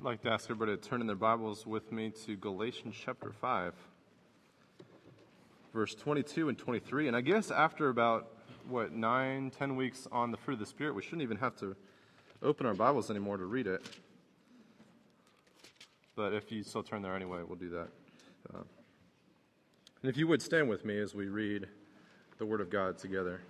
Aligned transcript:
I'd 0.00 0.04
like 0.04 0.22
to 0.22 0.30
ask 0.30 0.46
everybody 0.46 0.74
to 0.74 0.82
turn 0.82 1.02
in 1.02 1.06
their 1.06 1.14
Bibles 1.14 1.66
with 1.66 1.92
me 1.92 2.10
to 2.24 2.34
Galatians 2.34 2.96
chapter 3.04 3.32
5, 3.32 3.74
verse 5.74 5.94
22 5.94 6.48
and 6.48 6.56
23. 6.56 7.08
And 7.08 7.14
I 7.14 7.20
guess 7.20 7.50
after 7.50 7.90
about, 7.90 8.32
what, 8.66 8.92
nine, 8.94 9.50
ten 9.50 9.76
weeks 9.76 10.08
on 10.10 10.30
the 10.30 10.38
fruit 10.38 10.54
of 10.54 10.60
the 10.60 10.64
Spirit, 10.64 10.94
we 10.94 11.02
shouldn't 11.02 11.20
even 11.20 11.36
have 11.36 11.54
to 11.56 11.76
open 12.42 12.64
our 12.64 12.72
Bibles 12.72 13.10
anymore 13.10 13.36
to 13.36 13.44
read 13.44 13.66
it. 13.66 13.84
But 16.16 16.32
if 16.32 16.50
you 16.50 16.62
still 16.62 16.82
turn 16.82 17.02
there 17.02 17.14
anyway, 17.14 17.42
we'll 17.46 17.58
do 17.58 17.68
that. 17.68 17.88
Uh, 18.54 18.62
and 20.00 20.08
if 20.08 20.16
you 20.16 20.26
would 20.28 20.40
stand 20.40 20.70
with 20.70 20.82
me 20.82 20.98
as 20.98 21.14
we 21.14 21.28
read 21.28 21.66
the 22.38 22.46
Word 22.46 22.62
of 22.62 22.70
God 22.70 22.96
together. 22.96 23.42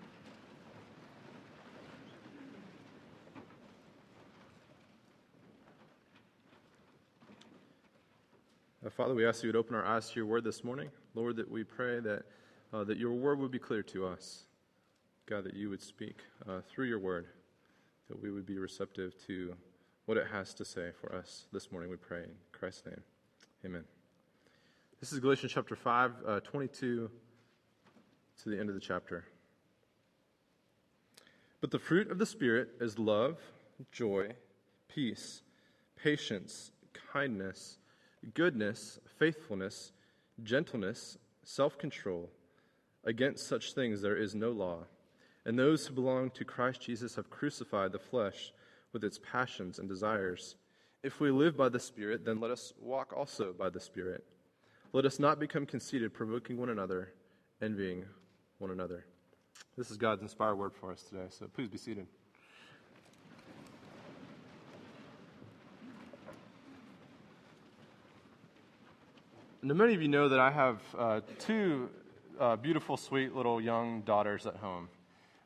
Father, 8.91 9.15
we 9.15 9.25
ask 9.25 9.45
you 9.45 9.53
to 9.53 9.59
open 9.59 9.77
our 9.77 9.85
eyes 9.85 10.11
to 10.11 10.17
your 10.17 10.27
word 10.27 10.43
this 10.43 10.65
morning. 10.65 10.91
Lord, 11.15 11.37
that 11.37 11.49
we 11.49 11.63
pray 11.63 12.01
that, 12.01 12.25
uh, 12.73 12.83
that 12.85 12.99
your 12.99 13.13
word 13.13 13.39
would 13.39 13.51
be 13.51 13.59
clear 13.59 13.83
to 13.85 14.07
us. 14.07 14.47
God, 15.27 15.45
that 15.45 15.55
you 15.55 15.71
would 15.71 15.81
speak 15.81 16.19
uh, 16.49 16.61
through 16.69 16.87
your 16.87 16.99
word, 16.99 17.27
that 18.09 18.21
we 18.21 18.33
would 18.33 18.47
be 18.47 18.59
receptive 18.59 19.15
to 19.27 19.55
what 20.07 20.17
it 20.17 20.27
has 20.33 20.55
to 20.55 20.65
say 20.65 20.91
for 21.01 21.15
us 21.15 21.47
this 21.53 21.71
morning, 21.71 21.89
we 21.89 21.97
pray. 21.97 22.25
In 22.25 22.31
Christ's 22.51 22.87
name, 22.87 23.01
amen. 23.65 23.85
This 24.99 25.13
is 25.13 25.21
Galatians 25.21 25.53
chapter 25.53 25.77
5, 25.77 26.13
uh, 26.27 26.41
22 26.41 27.09
to 28.43 28.49
the 28.49 28.59
end 28.59 28.69
of 28.69 28.75
the 28.75 28.81
chapter. 28.81 29.25
But 31.61 31.71
the 31.71 31.79
fruit 31.79 32.11
of 32.11 32.19
the 32.19 32.27
Spirit 32.27 32.71
is 32.81 32.99
love, 32.99 33.39
joy, 33.93 34.33
peace, 34.89 35.43
patience, 36.03 36.73
kindness 37.13 37.79
goodness, 38.35 38.99
faithfulness, 39.19 39.93
gentleness, 40.43 41.19
self 41.45 41.79
control. 41.79 42.31
Against 43.05 43.49
such 43.49 43.73
things 43.73 44.03
there 44.03 44.17
is 44.17 44.35
no 44.35 44.51
law. 44.51 44.85
And 45.45 45.59
those 45.59 45.87
who 45.87 45.95
belong 45.95 46.31
to 46.33 46.45
Christ 46.45 46.83
Jesus 46.83 47.17
have 47.17 47.31
crucified 47.31 47.93
the 47.93 47.99
flesh 47.99 48.53
with 48.93 49.05
its 49.05 49.19
passions 49.19 49.79
and 49.79 49.89
desires. 49.89 50.57
If 51.03 51.19
we 51.19 51.31
live 51.31 51.57
by 51.57 51.71
the 51.71 51.81
Spirit, 51.81 52.25
then 52.25 52.41
let 52.41 52.51
us 52.51 52.75
walk 52.79 53.15
also 53.17 53.55
by 53.59 53.71
the 53.71 53.81
Spirit. 53.81 54.25
Let 54.93 55.07
us 55.07 55.19
not 55.19 55.41
become 55.41 55.65
conceited, 55.65 56.13
provoking 56.13 56.59
one 56.59 56.69
another, 56.69 57.13
envying 57.63 58.05
one 58.59 58.71
another. 58.71 59.07
This 59.79 59.91
is 59.91 59.97
God's 59.97 60.23
inspired 60.23 60.57
word 60.57 60.75
for 60.75 60.93
us 60.93 61.03
today, 61.03 61.27
so 61.31 61.47
please 61.47 61.69
be 61.69 61.79
seated. 61.79 62.07
Now, 69.63 69.75
many 69.75 69.93
of 69.93 70.01
you 70.01 70.09
know 70.09 70.27
that 70.31 70.41
I 70.41 70.51
have 70.51 70.79
uh, 70.97 71.21
two 71.39 71.91
uh, 72.39 72.57
beautiful, 72.57 72.97
sweet 72.97 73.37
little 73.37 73.61
young 73.61 74.01
daughters 74.01 74.47
at 74.47 74.57
home. 74.57 74.89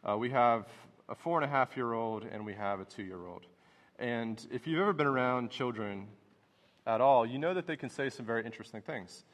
Uh, 0.09 0.17
we 0.17 0.31
have 0.31 0.69
a 1.09 1.17
four 1.17 1.37
and 1.37 1.45
a 1.45 1.49
half 1.49 1.77
year 1.77 1.95
old 1.95 2.23
and 2.23 2.47
we 2.47 2.55
have 2.55 2.79
a 2.79 2.85
two 2.85 3.03
year 3.03 3.27
old. 3.27 3.47
And 3.99 4.47
if 4.53 4.69
you've 4.69 4.79
ever 4.79 4.93
been 4.93 5.09
around 5.09 5.51
children 5.51 6.07
at 6.87 7.01
all, 7.01 7.27
you 7.27 7.41
know 7.41 7.55
that 7.55 7.67
they 7.67 7.75
can 7.75 7.91
say 7.91 8.09
some 8.09 8.25
very 8.25 8.47
interesting 8.47 8.83
things. 8.83 9.25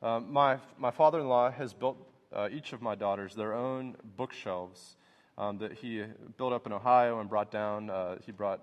Um, 0.00 0.32
my 0.32 0.58
my 0.78 0.92
father 0.92 1.18
in 1.18 1.28
law 1.28 1.50
has 1.50 1.74
built 1.74 1.96
uh, 2.32 2.48
each 2.52 2.72
of 2.72 2.80
my 2.80 2.94
daughters 2.94 3.34
their 3.34 3.52
own 3.52 3.96
bookshelves 4.16 4.94
um, 5.38 5.58
that 5.58 5.72
he 5.72 6.04
built 6.36 6.52
up 6.52 6.66
in 6.66 6.72
Ohio 6.72 7.18
and 7.18 7.28
brought 7.28 7.50
down. 7.50 7.90
Uh, 7.90 8.18
he 8.24 8.30
brought 8.30 8.60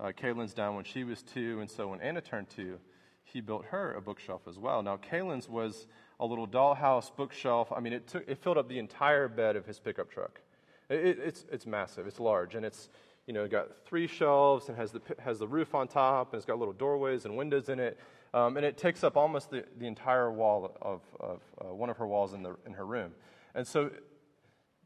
uh, 0.00 0.12
Kaylin's 0.16 0.54
down 0.54 0.76
when 0.76 0.84
she 0.84 1.04
was 1.04 1.22
two, 1.22 1.60
and 1.60 1.70
so 1.70 1.88
when 1.88 2.00
Anna 2.00 2.22
turned 2.22 2.48
two, 2.48 2.78
he 3.24 3.40
built 3.40 3.66
her 3.66 3.94
a 3.94 4.00
bookshelf 4.00 4.42
as 4.48 4.58
well. 4.58 4.82
Now, 4.82 4.96
Kaylin's 4.96 5.48
was 5.48 5.86
a 6.18 6.26
little 6.26 6.46
dollhouse 6.46 7.14
bookshelf. 7.14 7.72
I 7.74 7.80
mean, 7.80 7.92
it, 7.92 8.08
took, 8.08 8.28
it 8.28 8.38
filled 8.38 8.58
up 8.58 8.68
the 8.68 8.78
entire 8.78 9.28
bed 9.28 9.56
of 9.56 9.66
his 9.66 9.78
pickup 9.78 10.10
truck. 10.10 10.40
It, 10.88 11.18
it's, 11.18 11.44
it's 11.50 11.66
massive, 11.66 12.06
it's 12.06 12.18
large, 12.20 12.54
and 12.54 12.64
it's 12.64 12.88
you 13.26 13.34
know, 13.34 13.46
got 13.46 13.68
three 13.84 14.06
shelves 14.08 14.68
and 14.68 14.76
has 14.76 14.90
the, 14.90 15.00
has 15.20 15.38
the 15.38 15.46
roof 15.46 15.74
on 15.74 15.86
top, 15.86 16.32
and 16.32 16.38
it's 16.38 16.46
got 16.46 16.58
little 16.58 16.74
doorways 16.74 17.24
and 17.26 17.36
windows 17.36 17.68
in 17.68 17.78
it. 17.78 17.98
Um, 18.34 18.56
and 18.56 18.66
it 18.66 18.76
takes 18.76 19.04
up 19.04 19.16
almost 19.16 19.50
the, 19.50 19.64
the 19.78 19.86
entire 19.86 20.32
wall 20.32 20.76
of, 20.82 21.00
of 21.20 21.40
uh, 21.60 21.74
one 21.74 21.90
of 21.90 21.96
her 21.98 22.06
walls 22.06 22.32
in, 22.32 22.42
the, 22.42 22.56
in 22.66 22.72
her 22.72 22.86
room. 22.86 23.12
And 23.54 23.66
so, 23.66 23.90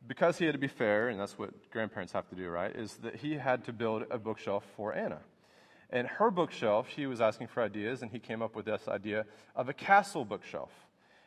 because 0.07 0.39
he 0.39 0.45
had 0.45 0.53
to 0.53 0.59
be 0.59 0.69
fair, 0.69 1.09
and 1.09 1.19
that's 1.19 1.39
what 1.39 1.71
grandparents 1.71 2.13
have 2.13 2.29
to 2.29 2.35
do, 2.35 2.49
right, 2.49 2.75
is 2.75 2.97
that 2.97 3.17
he 3.17 3.35
had 3.35 3.65
to 3.65 3.73
build 3.73 4.05
a 4.11 4.19
bookshelf 4.19 4.65
for 4.77 4.95
Anna. 4.95 5.21
And 5.95 6.09
her 6.09 6.29
bookshelf, 6.33 6.89
she 6.93 7.07
was 7.07 7.21
asking 7.21 7.47
for 7.47 7.63
ideas, 7.63 8.03
and 8.03 8.11
he 8.11 8.19
came 8.19 8.43
up 8.43 8.57
with 8.57 8.65
this 8.65 8.89
idea 8.89 9.25
of 9.55 9.69
a 9.69 9.73
castle 9.73 10.25
bookshelf. 10.25 10.73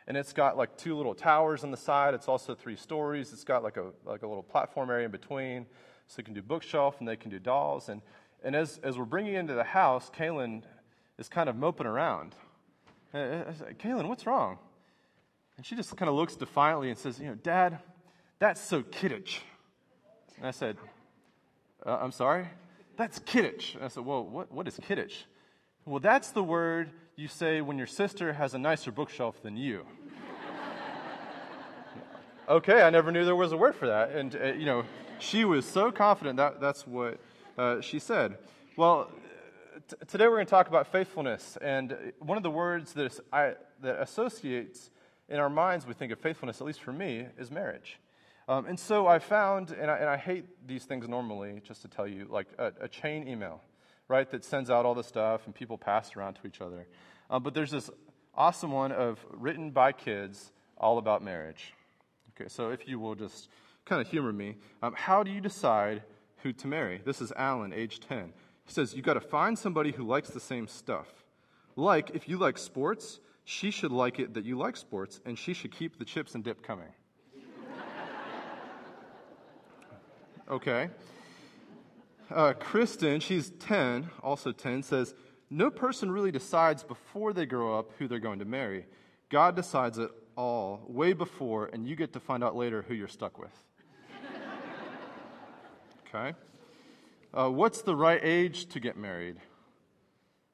And 0.08 0.18
it's 0.18 0.34
got 0.34 0.58
like 0.58 0.78
two 0.78 0.98
little 0.98 1.16
towers 1.16 1.64
on 1.64 1.72
the 1.72 1.78
side. 1.78 2.14
It's 2.14 2.28
also 2.28 2.54
three 2.54 2.76
stories. 2.76 3.32
It's 3.32 3.46
got 3.46 3.64
like 3.64 3.78
a, 3.78 3.92
like 4.06 4.24
a 4.24 4.28
little 4.28 4.44
platform 4.44 4.90
area 4.90 5.06
in 5.06 5.12
between. 5.12 5.66
So 6.08 6.16
you 6.18 6.26
can 6.26 6.34
do 6.34 6.42
bookshelf 6.42 6.98
and 7.00 7.08
they 7.08 7.16
can 7.16 7.32
do 7.32 7.40
dolls. 7.40 7.88
And, 7.88 8.02
and 8.44 8.58
as, 8.58 8.82
as 8.84 8.98
we're 8.98 9.06
bringing 9.06 9.36
into 9.36 9.54
the 9.54 9.64
house, 9.64 10.12
Kaylin 10.14 10.64
is 11.18 11.30
kind 11.30 11.48
of 11.48 11.56
moping 11.56 11.88
around. 11.88 12.36
I 13.14 13.54
said, 13.58 13.80
Kaylin, 13.80 14.10
what's 14.10 14.26
wrong? 14.26 14.60
And 15.56 15.66
she 15.66 15.76
just 15.78 15.96
kind 15.96 16.10
of 16.10 16.16
looks 16.16 16.36
defiantly 16.36 16.90
and 16.90 16.98
says, 16.98 17.20
You 17.20 17.28
know, 17.28 17.36
Dad, 17.36 17.80
that's 18.38 18.60
so 18.60 18.84
kiddish. 18.84 19.42
And 20.38 20.46
I 20.46 20.52
said, 20.52 20.76
uh, 21.86 22.00
I'm 22.02 22.12
sorry? 22.12 22.48
That's 22.98 23.20
Kidditch. 23.20 23.76
And 23.76 23.84
I 23.84 23.88
said, 23.90 24.04
Well, 24.06 24.26
what, 24.26 24.52
what 24.52 24.68
is 24.68 24.80
Kidditch? 24.80 25.26
Well, 25.86 26.00
that's 26.00 26.32
the 26.32 26.44
word 26.44 26.90
you 27.16 27.28
say 27.28 27.62
when 27.62 27.78
your 27.78 27.88
sister 27.88 28.34
has 28.34 28.56
a 28.56 28.58
nicer 28.58 28.92
bookshelf 28.92 29.42
than 29.42 29.56
you. 29.56 29.86
okay, 32.50 32.82
I 32.82 32.90
never 32.90 33.12
knew 33.12 33.24
there 33.24 33.36
was 33.36 33.52
a 33.52 33.58
word 33.58 33.76
for 33.76 33.88
that. 33.88 34.12
And, 34.12 34.36
uh, 34.36 34.54
you 34.54 34.66
know, 34.66 34.84
she 35.20 35.46
was 35.46 35.66
so 35.66 35.92
confident 35.92 36.38
that 36.38 36.60
that's 36.60 36.86
what 36.86 37.20
uh, 37.58 37.82
she 37.82 38.00
said. 38.00 38.38
Well, 38.76 39.10
t- 39.88 39.96
today 40.08 40.28
we're 40.28 40.36
going 40.36 40.48
to 40.48 40.50
talk 40.50 40.68
about 40.68 40.88
faithfulness. 40.88 41.58
And 41.62 42.14
one 42.20 42.38
of 42.38 42.44
the 42.44 42.52
words 42.52 42.94
that, 42.94 43.20
I, 43.32 43.54
that 43.82 44.02
associates 44.02 44.90
in 45.30 45.40
our 45.40 45.50
minds, 45.50 45.86
we 45.86 45.94
think 45.94 46.12
of 46.12 46.20
faithfulness, 46.20 46.62
at 46.62 46.68
least 46.68 46.82
for 46.82 46.94
me, 46.94 47.28
is 47.38 47.52
marriage. 47.52 48.00
Um, 48.48 48.66
and 48.66 48.80
so 48.80 49.08
I 49.08 49.20
found, 49.20 49.72
and 49.72 49.92
I, 49.92 49.98
and 49.98 50.10
I, 50.10 50.16
hate 50.16 50.46
these 50.66 50.86
things 50.86 51.08
normally, 51.08 51.62
just 51.66 51.82
to 51.82 51.90
tell 51.90 52.08
you, 52.08 52.28
like 52.30 52.48
a, 52.58 52.72
a, 52.80 52.88
chain 52.88 53.28
email, 53.28 53.62
right, 54.08 54.30
that 54.32 54.46
sends 54.46 54.70
out 54.70 54.86
all 54.86 54.96
the 54.96 55.04
stuff 55.04 55.46
and 55.46 55.54
people 55.54 55.78
pass 55.78 56.16
around 56.16 56.36
to 56.36 56.48
each 56.48 56.62
other. 56.62 56.88
Um, 57.30 57.44
but 57.44 57.54
there's 57.54 57.72
this 57.72 57.90
awesome 58.36 58.72
one 58.72 58.94
of 58.94 59.20
written 59.32 59.72
by 59.72 59.92
kids 59.92 60.54
all 60.78 60.98
about 60.98 61.22
marriage. 61.22 61.74
Okay, 62.40 62.48
so 62.48 62.70
if 62.70 62.88
you 62.88 63.00
will 63.00 63.16
just 63.16 63.50
kind 63.84 64.02
of 64.02 64.08
humor 64.08 64.32
me, 64.32 64.56
um, 64.82 64.94
how 64.96 65.24
do 65.24 65.32
you 65.32 65.42
decide 65.42 66.04
who 66.38 66.54
to 66.54 66.68
marry? 66.68 67.02
This 67.04 67.20
is 67.20 67.34
Alan, 67.36 67.74
age 67.74 68.00
10. 68.00 68.32
He 68.66 68.72
says, 68.72 68.94
You've 68.94 69.06
got 69.06 69.16
to 69.16 69.22
find 69.22 69.60
somebody 69.60 69.92
who 69.92 70.04
likes 70.04 70.30
the 70.30 70.40
same 70.40 70.68
stuff. 70.68 71.08
Like, 71.76 72.12
if 72.14 72.30
you 72.30 72.38
like 72.38 72.58
sports, 72.58 73.20
she 73.44 73.72
should 73.72 73.92
like 73.92 74.20
it 74.20 74.36
that 74.36 74.46
you 74.46 74.58
like 74.58 74.78
sports, 74.78 75.20
and 75.26 75.38
she 75.38 75.54
should 75.54 75.72
keep 75.72 76.00
the 76.00 76.06
chips 76.06 76.34
and 76.34 76.44
dip 76.44 76.62
coming. 76.62 76.90
Okay. 80.50 80.90
Uh, 82.30 82.54
Kristen, 82.54 83.20
she's 83.20 83.50
10, 83.60 84.10
also 84.24 84.52
10, 84.52 84.84
says, 84.84 85.14
No 85.50 85.70
person 85.70 86.10
really 86.10 86.32
decides 86.32 86.84
before 86.84 87.34
they 87.34 87.46
grow 87.46 87.78
up 87.78 87.92
who 87.98 88.08
they're 88.08 88.20
going 88.20 88.40
to 88.40 88.46
marry. 88.46 88.86
God 89.30 89.56
decides 89.56 89.98
it 89.98 90.10
all 90.38 90.86
way 90.88 91.12
before, 91.12 91.66
and 91.74 91.86
you 91.86 91.98
get 91.98 92.14
to 92.14 92.20
find 92.22 92.44
out 92.44 92.56
later 92.56 92.86
who 92.88 92.94
you're 92.94 93.10
stuck 93.10 93.38
with. 93.38 93.52
okay. 96.08 96.34
Uh, 97.34 97.50
what's 97.50 97.82
the 97.82 97.96
right 97.96 98.20
age 98.24 98.68
to 98.68 98.80
get 98.80 98.96
married? 98.96 99.38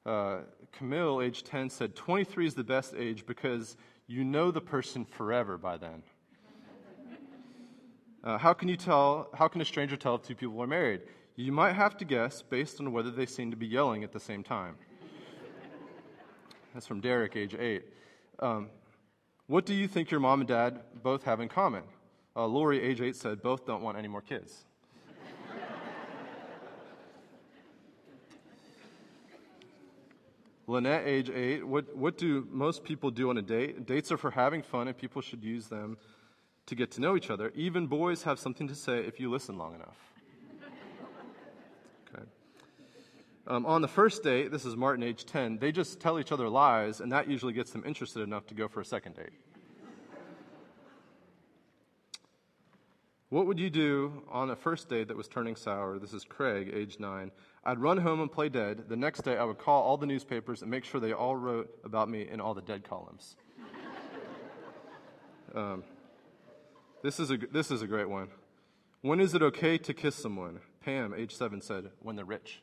Uh, 0.04 0.38
Camille, 0.72 1.22
age 1.22 1.44
10, 1.44 1.70
said 1.70 1.94
23 1.94 2.46
is 2.46 2.54
the 2.54 2.64
best 2.64 2.94
age 2.96 3.26
because 3.26 3.76
you 4.08 4.24
know 4.24 4.50
the 4.50 4.60
person 4.60 5.04
forever 5.04 5.56
by 5.56 5.76
then. 5.76 6.02
Uh, 8.24 8.38
how 8.38 8.54
can 8.54 8.68
you 8.70 8.76
tell? 8.76 9.28
How 9.34 9.48
can 9.48 9.60
a 9.60 9.66
stranger 9.66 9.96
tell 9.98 10.14
if 10.14 10.22
two 10.22 10.34
people 10.34 10.58
are 10.62 10.66
married? 10.66 11.02
You 11.36 11.52
might 11.52 11.74
have 11.74 11.98
to 11.98 12.06
guess 12.06 12.40
based 12.40 12.80
on 12.80 12.90
whether 12.90 13.10
they 13.10 13.26
seem 13.26 13.50
to 13.50 13.56
be 13.56 13.66
yelling 13.66 14.02
at 14.02 14.12
the 14.12 14.20
same 14.20 14.42
time. 14.42 14.76
That's 16.72 16.86
from 16.86 17.00
Derek, 17.00 17.36
age 17.36 17.54
eight. 17.54 17.82
Um, 18.38 18.70
what 19.46 19.66
do 19.66 19.74
you 19.74 19.86
think 19.86 20.10
your 20.10 20.20
mom 20.20 20.40
and 20.40 20.48
dad 20.48 20.80
both 21.02 21.24
have 21.24 21.40
in 21.40 21.50
common? 21.50 21.82
Uh, 22.34 22.46
Lori, 22.46 22.80
age 22.80 23.02
eight, 23.02 23.14
said 23.14 23.42
both 23.42 23.66
don't 23.66 23.82
want 23.82 23.98
any 23.98 24.08
more 24.08 24.22
kids. 24.22 24.64
Lynette, 30.66 31.06
age 31.06 31.28
eight, 31.28 31.62
what, 31.66 31.94
what 31.94 32.16
do 32.16 32.48
most 32.50 32.84
people 32.84 33.10
do 33.10 33.28
on 33.28 33.36
a 33.36 33.42
date? 33.42 33.84
Dates 33.84 34.10
are 34.10 34.16
for 34.16 34.30
having 34.30 34.62
fun, 34.62 34.88
and 34.88 34.96
people 34.96 35.20
should 35.20 35.44
use 35.44 35.66
them 35.66 35.98
to 36.66 36.74
get 36.74 36.90
to 36.92 37.00
know 37.00 37.16
each 37.16 37.30
other. 37.30 37.52
Even 37.54 37.86
boys 37.86 38.22
have 38.22 38.38
something 38.38 38.68
to 38.68 38.74
say 38.74 38.98
if 38.98 39.20
you 39.20 39.30
listen 39.30 39.58
long 39.58 39.74
enough. 39.74 39.96
Okay. 42.14 42.24
Um, 43.46 43.66
on 43.66 43.82
the 43.82 43.88
first 43.88 44.22
date, 44.22 44.52
this 44.52 44.64
is 44.64 44.76
Martin, 44.76 45.02
age 45.02 45.26
10, 45.26 45.58
they 45.58 45.72
just 45.72 46.00
tell 46.00 46.20
each 46.20 46.30
other 46.30 46.48
lies, 46.48 47.00
and 47.00 47.10
that 47.10 47.28
usually 47.28 47.52
gets 47.52 47.72
them 47.72 47.82
interested 47.84 48.22
enough 48.22 48.46
to 48.46 48.54
go 48.54 48.68
for 48.68 48.80
a 48.80 48.84
second 48.84 49.16
date. 49.16 49.32
What 53.34 53.46
would 53.48 53.58
you 53.58 53.68
do 53.68 54.22
on 54.30 54.50
a 54.50 54.54
first 54.54 54.88
date 54.88 55.08
that 55.08 55.16
was 55.16 55.26
turning 55.26 55.56
sour? 55.56 55.98
This 55.98 56.12
is 56.12 56.24
Craig, 56.24 56.70
age 56.72 57.00
9. 57.00 57.32
I'd 57.64 57.80
run 57.80 57.98
home 57.98 58.20
and 58.20 58.30
play 58.30 58.48
dead. 58.48 58.84
The 58.88 58.94
next 58.94 59.22
day, 59.22 59.36
I 59.36 59.42
would 59.42 59.58
call 59.58 59.82
all 59.82 59.96
the 59.96 60.06
newspapers 60.06 60.62
and 60.62 60.70
make 60.70 60.84
sure 60.84 61.00
they 61.00 61.12
all 61.12 61.34
wrote 61.34 61.68
about 61.84 62.08
me 62.08 62.28
in 62.30 62.40
all 62.40 62.54
the 62.54 62.62
dead 62.62 62.84
columns. 62.84 63.34
um, 65.56 65.82
this, 67.04 67.20
is 67.20 67.30
a, 67.30 67.36
this 67.36 67.70
is 67.70 67.82
a 67.82 67.86
great 67.86 68.08
one. 68.08 68.28
When 69.02 69.20
is 69.20 69.34
it 69.34 69.42
okay 69.42 69.76
to 69.76 69.92
kiss 69.92 70.14
someone? 70.16 70.60
Pam, 70.82 71.12
age 71.14 71.36
7, 71.36 71.60
said, 71.60 71.90
When 72.00 72.16
they're 72.16 72.24
rich. 72.24 72.62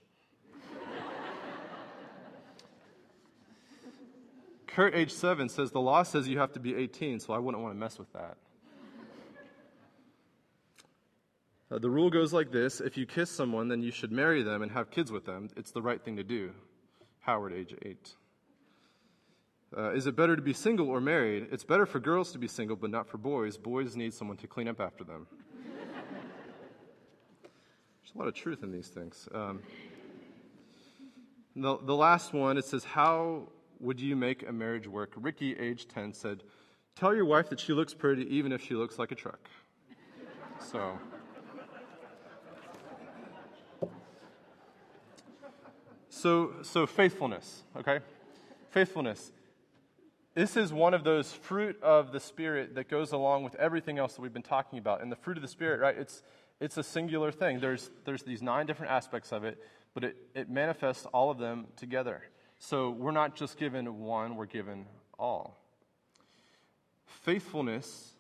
Kurt, 4.66 4.96
age 4.96 5.12
7, 5.12 5.48
says, 5.48 5.70
The 5.70 5.80
law 5.80 6.02
says 6.02 6.28
you 6.28 6.40
have 6.40 6.54
to 6.54 6.60
be 6.60 6.74
18, 6.74 7.20
so 7.20 7.34
I 7.34 7.38
wouldn't 7.38 7.62
want 7.62 7.76
to 7.76 7.80
mess 7.80 8.00
with 8.00 8.12
that. 8.14 8.38
Uh, 11.72 11.78
the 11.78 11.90
rule 11.90 12.10
goes 12.10 12.34
like 12.34 12.52
this 12.52 12.82
if 12.82 12.98
you 12.98 13.06
kiss 13.06 13.30
someone, 13.30 13.68
then 13.68 13.84
you 13.84 13.92
should 13.92 14.12
marry 14.12 14.42
them 14.42 14.64
and 14.64 14.72
have 14.72 14.90
kids 14.90 15.12
with 15.12 15.26
them. 15.26 15.50
It's 15.56 15.72
the 15.72 15.84
right 15.84 16.04
thing 16.04 16.18
to 16.18 16.24
do. 16.24 16.52
Howard, 17.20 17.54
age 17.54 17.76
8. 17.84 18.16
Uh, 19.76 19.92
is 19.92 20.06
it 20.06 20.16
better 20.18 20.36
to 20.36 20.42
be 20.42 20.52
single 20.52 20.90
or 20.90 21.00
married? 21.00 21.48
It's 21.52 21.64
better 21.64 21.86
for 21.86 22.00
girls 22.00 22.34
to 22.34 22.38
be 22.38 22.48
single, 22.48 22.76
but 22.76 22.90
not 22.90 23.08
for 23.08 23.18
boys. 23.18 23.58
Boys 23.58 23.96
need 23.96 24.14
someone 24.14 24.36
to 24.38 24.48
clean 24.48 24.68
up 24.68 24.82
after 24.82 25.06
them. 25.06 25.28
There's 27.42 28.14
a 28.14 28.18
lot 28.18 28.28
of 28.28 28.34
truth 28.34 28.64
in 28.64 28.72
these 28.72 28.90
things. 28.90 29.30
Um, 29.34 29.62
the, 31.56 31.78
the 31.78 31.96
last 31.96 32.34
one, 32.34 32.58
it 32.58 32.66
says, 32.66 32.84
How 32.84 33.48
would 33.80 34.02
you 34.02 34.18
make 34.18 34.48
a 34.48 34.52
marriage 34.52 34.88
work? 34.88 35.14
Ricky, 35.16 35.58
age 35.58 35.88
10, 35.88 36.14
said, 36.14 36.44
Tell 36.98 37.16
your 37.16 37.26
wife 37.26 37.50
that 37.50 37.60
she 37.60 37.72
looks 37.72 37.94
pretty 37.94 38.24
even 38.36 38.52
if 38.52 38.62
she 38.62 38.74
looks 38.74 39.00
like 39.00 39.12
a 39.12 39.16
truck. 39.16 39.50
So. 40.60 41.00
So, 46.10 46.52
so 46.62 46.86
faithfulness, 46.86 47.64
okay? 47.76 48.00
Faithfulness. 48.70 49.32
This 50.34 50.56
is 50.56 50.72
one 50.72 50.94
of 50.94 51.04
those 51.04 51.34
fruit 51.34 51.82
of 51.84 52.14
the 52.14 52.20
Spirit 52.20 52.76
that 52.76 52.88
goes 52.88 53.12
along 53.12 53.44
with 53.44 53.54
everything 53.56 54.00
else 54.00 54.14
that 54.14 54.22
we've 54.22 54.32
been 54.32 54.42
talking 54.42 54.80
about. 54.80 55.02
And 55.02 55.12
the 55.12 55.18
fruit 55.18 55.38
of 55.38 55.42
the 55.42 55.50
Spirit, 55.50 55.82
right? 55.82 55.98
It's, 55.98 56.24
it's 56.62 56.78
a 56.78 56.84
singular 56.84 57.34
thing. 57.34 57.60
There's, 57.60 57.92
there's 58.06 58.24
these 58.24 58.42
nine 58.42 58.66
different 58.66 58.94
aspects 58.94 59.34
of 59.34 59.44
it, 59.44 59.62
but 59.94 60.06
it, 60.06 60.16
it 60.34 60.50
manifests 60.50 61.06
all 61.08 61.32
of 61.32 61.38
them 61.38 61.68
together. 61.76 62.22
So 62.60 62.92
we're 62.92 63.12
not 63.12 63.36
just 63.36 63.58
given 63.58 64.00
one, 64.00 64.38
we're 64.38 64.46
given 64.46 64.86
all. 65.20 65.58
Faithfulness, 67.06 68.14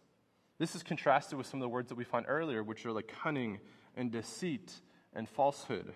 this 0.57 0.75
is 0.75 0.83
contrasted 0.83 1.37
with 1.37 1.47
some 1.47 1.61
of 1.61 1.63
the 1.63 1.69
words 1.69 1.89
that 1.89 1.95
we 1.95 2.03
find 2.03 2.25
earlier, 2.27 2.61
which 2.61 2.85
are 2.85 2.91
like 2.91 3.13
cunning 3.23 3.59
and 3.95 4.11
deceit 4.11 4.73
and 5.13 5.29
falsehood. 5.29 5.93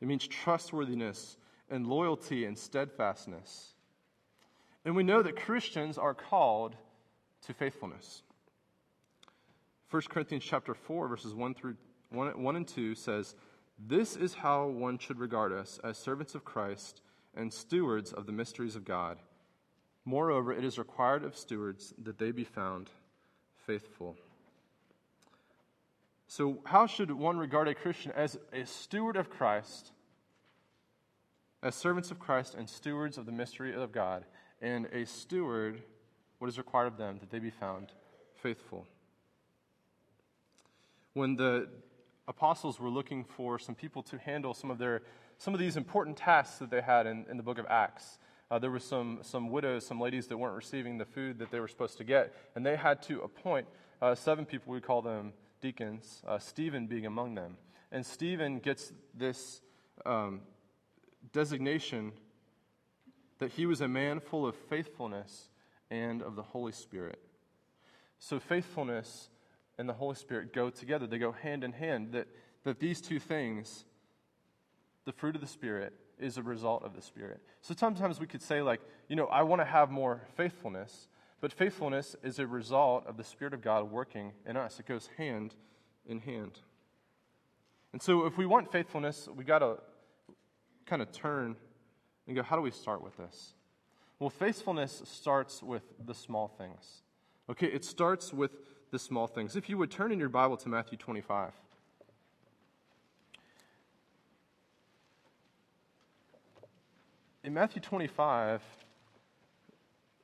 It 0.00 0.06
means 0.06 0.26
trustworthiness 0.28 1.36
and 1.68 1.86
loyalty 1.86 2.44
and 2.44 2.56
steadfastness. 2.56 3.71
And 4.84 4.96
we 4.96 5.02
know 5.02 5.22
that 5.22 5.36
Christians 5.36 5.98
are 5.98 6.14
called 6.14 6.74
to 7.46 7.54
faithfulness. 7.54 8.22
1 9.90 10.02
Corinthians 10.08 10.44
chapter 10.44 10.74
4 10.74 11.08
verses 11.08 11.34
1 11.34 11.54
through 11.54 11.76
1, 12.10 12.42
1 12.42 12.56
and 12.56 12.66
2 12.66 12.94
says, 12.94 13.34
this 13.78 14.16
is 14.16 14.34
how 14.34 14.66
one 14.66 14.98
should 14.98 15.18
regard 15.18 15.52
us 15.52 15.80
as 15.82 15.98
servants 15.98 16.34
of 16.34 16.44
Christ 16.44 17.00
and 17.34 17.52
stewards 17.52 18.12
of 18.12 18.26
the 18.26 18.32
mysteries 18.32 18.76
of 18.76 18.84
God. 18.84 19.18
Moreover, 20.04 20.52
it 20.52 20.64
is 20.64 20.78
required 20.78 21.24
of 21.24 21.36
stewards 21.36 21.94
that 21.98 22.18
they 22.18 22.30
be 22.30 22.44
found 22.44 22.90
faithful. 23.66 24.16
So, 26.26 26.58
how 26.64 26.86
should 26.86 27.10
one 27.10 27.38
regard 27.38 27.68
a 27.68 27.74
Christian 27.74 28.12
as 28.12 28.38
a 28.52 28.64
steward 28.66 29.16
of 29.16 29.30
Christ, 29.30 29.92
as 31.62 31.74
servants 31.74 32.10
of 32.10 32.18
Christ 32.18 32.54
and 32.54 32.68
stewards 32.68 33.18
of 33.18 33.26
the 33.26 33.32
mystery 33.32 33.74
of 33.74 33.92
God, 33.92 34.24
and 34.62 34.86
a 34.86 35.04
steward, 35.04 35.82
what 36.38 36.48
is 36.48 36.56
required 36.56 36.86
of 36.86 36.96
them, 36.96 37.18
that 37.20 37.30
they 37.30 37.38
be 37.38 37.50
found 37.50 37.88
faithful? 38.36 38.86
When 41.12 41.36
the 41.36 41.68
apostles 42.26 42.80
were 42.80 42.88
looking 42.88 43.24
for 43.24 43.58
some 43.58 43.74
people 43.74 44.02
to 44.04 44.16
handle 44.16 44.54
some 44.54 44.70
of 44.70 44.78
their 44.78 45.02
some 45.42 45.54
of 45.54 45.58
these 45.58 45.76
important 45.76 46.16
tasks 46.16 46.58
that 46.58 46.70
they 46.70 46.80
had 46.80 47.04
in, 47.04 47.26
in 47.28 47.36
the 47.36 47.42
book 47.42 47.58
of 47.58 47.66
Acts. 47.68 48.18
Uh, 48.48 48.60
there 48.60 48.70
were 48.70 48.78
some, 48.78 49.18
some 49.22 49.50
widows, 49.50 49.84
some 49.84 50.00
ladies 50.00 50.28
that 50.28 50.36
weren't 50.36 50.54
receiving 50.54 50.98
the 50.98 51.04
food 51.04 51.40
that 51.40 51.50
they 51.50 51.58
were 51.58 51.66
supposed 51.66 51.98
to 51.98 52.04
get, 52.04 52.32
and 52.54 52.64
they 52.64 52.76
had 52.76 53.02
to 53.02 53.20
appoint 53.22 53.66
uh, 54.00 54.14
seven 54.14 54.44
people, 54.44 54.72
we 54.72 54.80
call 54.80 55.02
them 55.02 55.32
deacons, 55.60 56.22
uh, 56.28 56.38
Stephen 56.38 56.86
being 56.86 57.06
among 57.06 57.34
them. 57.34 57.56
And 57.90 58.06
Stephen 58.06 58.60
gets 58.60 58.92
this 59.14 59.60
um, 60.06 60.42
designation 61.32 62.12
that 63.42 63.50
he 63.50 63.66
was 63.66 63.80
a 63.80 63.88
man 63.88 64.20
full 64.20 64.46
of 64.46 64.54
faithfulness 64.54 65.48
and 65.90 66.22
of 66.22 66.36
the 66.36 66.42
Holy 66.42 66.70
Spirit. 66.70 67.18
So, 68.20 68.38
faithfulness 68.38 69.30
and 69.78 69.88
the 69.88 69.94
Holy 69.94 70.14
Spirit 70.14 70.52
go 70.52 70.70
together, 70.70 71.08
they 71.08 71.18
go 71.18 71.32
hand 71.32 71.64
in 71.64 71.72
hand. 71.72 72.12
That, 72.12 72.28
that 72.62 72.78
these 72.78 73.00
two 73.00 73.18
things, 73.18 73.84
the 75.06 75.12
fruit 75.12 75.34
of 75.34 75.40
the 75.40 75.48
Spirit, 75.48 75.92
is 76.20 76.38
a 76.38 76.42
result 76.42 76.84
of 76.84 76.94
the 76.94 77.02
Spirit. 77.02 77.40
So 77.62 77.74
sometimes 77.76 78.20
we 78.20 78.28
could 78.28 78.42
say, 78.42 78.62
like, 78.62 78.80
you 79.08 79.16
know, 79.16 79.26
I 79.26 79.42
want 79.42 79.60
to 79.60 79.66
have 79.66 79.90
more 79.90 80.22
faithfulness, 80.36 81.08
but 81.40 81.52
faithfulness 81.52 82.14
is 82.22 82.38
a 82.38 82.46
result 82.46 83.08
of 83.08 83.16
the 83.16 83.24
Spirit 83.24 83.54
of 83.54 83.60
God 83.60 83.90
working 83.90 84.34
in 84.46 84.56
us. 84.56 84.78
It 84.78 84.86
goes 84.86 85.08
hand 85.16 85.56
in 86.06 86.20
hand. 86.20 86.60
And 87.92 88.00
so 88.00 88.24
if 88.24 88.38
we 88.38 88.46
want 88.46 88.70
faithfulness, 88.70 89.28
we've 89.34 89.48
got 89.48 89.58
to 89.58 89.78
kind 90.86 91.02
of 91.02 91.10
turn 91.10 91.56
and 92.26 92.36
go, 92.36 92.42
how 92.42 92.56
do 92.56 92.62
we 92.62 92.70
start 92.70 93.02
with 93.02 93.16
this? 93.16 93.54
Well, 94.18 94.30
faithfulness 94.30 95.02
starts 95.04 95.62
with 95.62 95.82
the 96.04 96.14
small 96.14 96.48
things. 96.48 97.02
Okay, 97.50 97.66
it 97.66 97.84
starts 97.84 98.32
with 98.32 98.52
the 98.90 98.98
small 98.98 99.26
things. 99.26 99.56
If 99.56 99.68
you 99.68 99.78
would 99.78 99.90
turn 99.90 100.12
in 100.12 100.18
your 100.18 100.28
Bible 100.28 100.56
to 100.58 100.68
Matthew 100.68 100.96
25. 100.98 101.52
In 107.44 107.54
Matthew 107.54 107.82
25, 107.82 108.62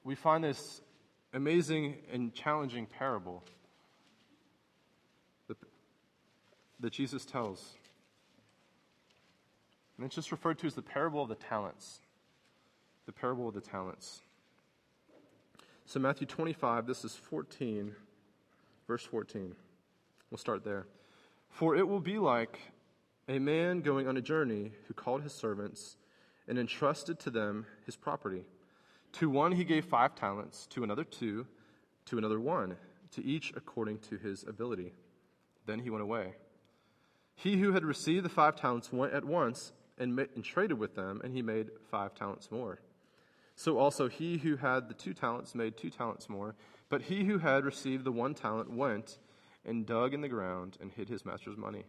we 0.05 0.14
find 0.14 0.45
this 0.45 0.81
amazing 1.35 1.97
and 2.12 2.33
challenging 2.33 2.87
parable 2.87 3.43
that, 5.49 5.57
that 6.78 6.93
Jesus 6.93 7.25
tells. 7.25 7.75
And 9.99 10.07
it's 10.07 10.14
just 10.14 10.33
referred 10.33 10.59
to 10.61 10.67
as 10.67 10.75
the 10.75 10.83
parable 10.83 11.23
of 11.23 11.28
the 11.28 11.35
talents. 11.35 12.00
The 13.05 13.12
parable 13.12 13.49
of 13.49 13.55
the 13.55 13.61
talents. 13.61 14.23
So, 15.85 16.00
Matthew 16.00 16.26
25, 16.26 16.87
this 16.87 17.05
is 17.05 17.14
14 17.14 17.95
Verse 18.88 19.05
14. 19.05 19.55
We'll 20.31 20.38
start 20.38 20.64
there. 20.64 20.87
For 21.50 21.76
it 21.76 21.87
will 21.87 22.00
be 22.00 22.19
like 22.19 22.59
a 23.28 23.38
man 23.38 23.83
going 23.83 24.09
on 24.09 24.17
a 24.17 24.23
journey 24.23 24.73
who 24.87 24.95
called 24.95 25.23
his 25.23 25.35
servants 25.35 25.99
and 26.49 26.59
entrusted 26.59 27.21
to 27.21 27.31
them 27.31 27.67
his 27.85 27.97
property. 27.97 28.45
To 29.12 29.28
one 29.28 29.52
he 29.52 29.64
gave 29.64 29.85
five 29.85 30.14
talents, 30.14 30.67
to 30.69 30.83
another 30.83 31.05
two, 31.05 31.47
to 32.07 32.17
another 32.17 32.40
one, 32.40 32.76
to 33.12 33.23
each 33.23 33.52
according 33.55 33.99
to 33.99 34.17
his 34.17 34.43
ability. 34.43 34.95
Then 35.67 35.81
he 35.81 35.90
went 35.90 36.02
away. 36.02 36.33
He 37.35 37.59
who 37.59 37.73
had 37.73 37.85
received 37.85 38.25
the 38.25 38.31
five 38.31 38.57
talents 38.57 38.90
went 38.90 39.12
at 39.12 39.25
once 39.25 39.73
and, 39.99 40.14
ma- 40.14 40.25
and 40.35 40.45
traded 40.45 40.78
with 40.78 40.95
them, 40.95 41.21
and 41.23 41.33
he 41.33 41.43
made 41.43 41.71
five 41.90 42.14
talents 42.14 42.50
more. 42.50 42.81
So 43.55 43.78
also 43.78 44.09
he 44.09 44.38
who 44.38 44.57
had 44.57 44.88
the 44.88 44.95
two 44.95 45.12
talents 45.12 45.55
made 45.55 45.76
two 45.76 45.90
talents 45.90 46.28
more. 46.28 46.55
But 46.88 47.02
he 47.02 47.25
who 47.25 47.38
had 47.38 47.64
received 47.64 48.05
the 48.05 48.12
one 48.12 48.35
talent 48.35 48.71
went 48.71 49.19
and 49.64 49.85
dug 49.85 50.14
in 50.14 50.21
the 50.21 50.28
ground 50.28 50.78
and 50.81 50.90
hid 50.90 51.09
his 51.09 51.25
master's 51.25 51.57
money. 51.57 51.85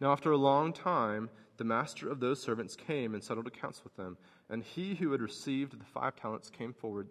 Now, 0.00 0.12
after 0.12 0.30
a 0.30 0.36
long 0.36 0.72
time, 0.72 1.28
the 1.58 1.64
master 1.64 2.08
of 2.08 2.20
those 2.20 2.40
servants 2.40 2.74
came 2.74 3.14
and 3.14 3.22
settled 3.22 3.46
accounts 3.46 3.84
with 3.84 3.94
them. 3.96 4.16
And 4.48 4.62
he 4.62 4.94
who 4.94 5.12
had 5.12 5.20
received 5.20 5.78
the 5.78 5.84
five 5.84 6.16
talents 6.16 6.48
came 6.48 6.72
forward, 6.72 7.08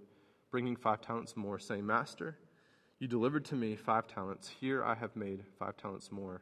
bringing 0.49 0.75
five 0.75 1.01
talents 1.01 1.37
more, 1.37 1.59
saying, 1.59 1.85
Master, 1.85 2.37
you 2.97 3.07
delivered 3.07 3.45
to 3.45 3.55
me 3.55 3.75
five 3.75 4.07
talents. 4.07 4.49
Here 4.59 4.83
I 4.83 4.95
have 4.95 5.15
made 5.15 5.43
five 5.59 5.77
talents 5.77 6.11
more. 6.11 6.41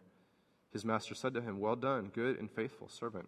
His 0.72 0.86
master 0.86 1.16
said 1.16 1.34
to 1.34 1.42
him, 1.42 1.60
Well 1.60 1.76
done, 1.76 2.12
good 2.14 2.40
and 2.40 2.50
faithful 2.50 2.88
servant. 2.88 3.28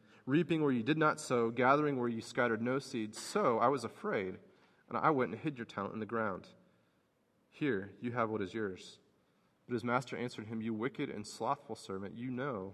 reaping 0.25 0.61
where 0.61 0.71
you 0.71 0.83
did 0.83 0.97
not 0.97 1.19
sow, 1.19 1.49
gathering 1.49 1.99
where 1.99 2.09
you 2.09 2.21
scattered 2.21 2.61
no 2.61 2.79
seed. 2.79 3.15
So 3.15 3.59
I 3.59 3.67
was 3.67 3.83
afraid, 3.83 4.37
and 4.89 4.97
I 4.97 5.09
went 5.09 5.31
and 5.31 5.39
hid 5.39 5.57
your 5.57 5.65
talent 5.65 5.93
in 5.93 5.99
the 5.99 6.05
ground. 6.05 6.47
Here, 7.49 7.91
you 8.01 8.11
have 8.11 8.29
what 8.29 8.41
is 8.41 8.53
yours. 8.53 8.99
But 9.67 9.73
his 9.73 9.83
master 9.83 10.17
answered 10.17 10.47
him, 10.47 10.61
You 10.61 10.73
wicked 10.73 11.09
and 11.09 11.25
slothful 11.25 11.75
servant, 11.75 12.17
you 12.17 12.31
know 12.31 12.73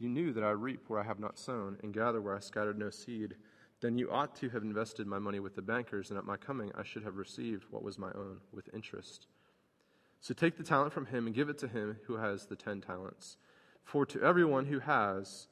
you 0.00 0.08
knew 0.08 0.32
that 0.32 0.42
I 0.42 0.50
reap 0.50 0.88
where 0.88 0.98
I 0.98 1.04
have 1.04 1.20
not 1.20 1.38
sown, 1.38 1.76
and 1.82 1.92
gather 1.92 2.22
where 2.22 2.34
I 2.34 2.40
scattered 2.40 2.78
no 2.78 2.88
seed. 2.88 3.36
Then 3.82 3.98
you 3.98 4.10
ought 4.10 4.34
to 4.36 4.48
have 4.48 4.62
invested 4.62 5.06
my 5.06 5.18
money 5.18 5.40
with 5.40 5.54
the 5.54 5.62
bankers, 5.62 6.08
and 6.08 6.18
at 6.18 6.24
my 6.24 6.38
coming 6.38 6.72
I 6.74 6.82
should 6.84 7.04
have 7.04 7.18
received 7.18 7.66
what 7.70 7.82
was 7.82 7.98
my 7.98 8.10
own 8.14 8.38
with 8.50 8.70
interest. 8.72 9.26
So 10.22 10.32
take 10.32 10.56
the 10.56 10.64
talent 10.64 10.94
from 10.94 11.06
him 11.06 11.26
and 11.26 11.36
give 11.36 11.50
it 11.50 11.58
to 11.58 11.68
him 11.68 11.98
who 12.06 12.16
has 12.16 12.46
the 12.46 12.56
ten 12.56 12.80
talents. 12.80 13.36
For 13.84 14.06
to 14.06 14.22
everyone 14.22 14.64
who 14.64 14.78
has 14.78 15.48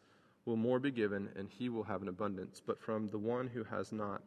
will 0.48 0.56
more 0.56 0.80
be 0.80 0.90
given, 0.90 1.28
and 1.36 1.46
he 1.50 1.68
will 1.68 1.84
have 1.84 2.00
an 2.00 2.08
abundance. 2.08 2.62
But 2.64 2.80
from 2.80 3.08
the 3.08 3.18
one 3.18 3.48
who 3.48 3.64
has 3.64 3.92
not, 3.92 4.22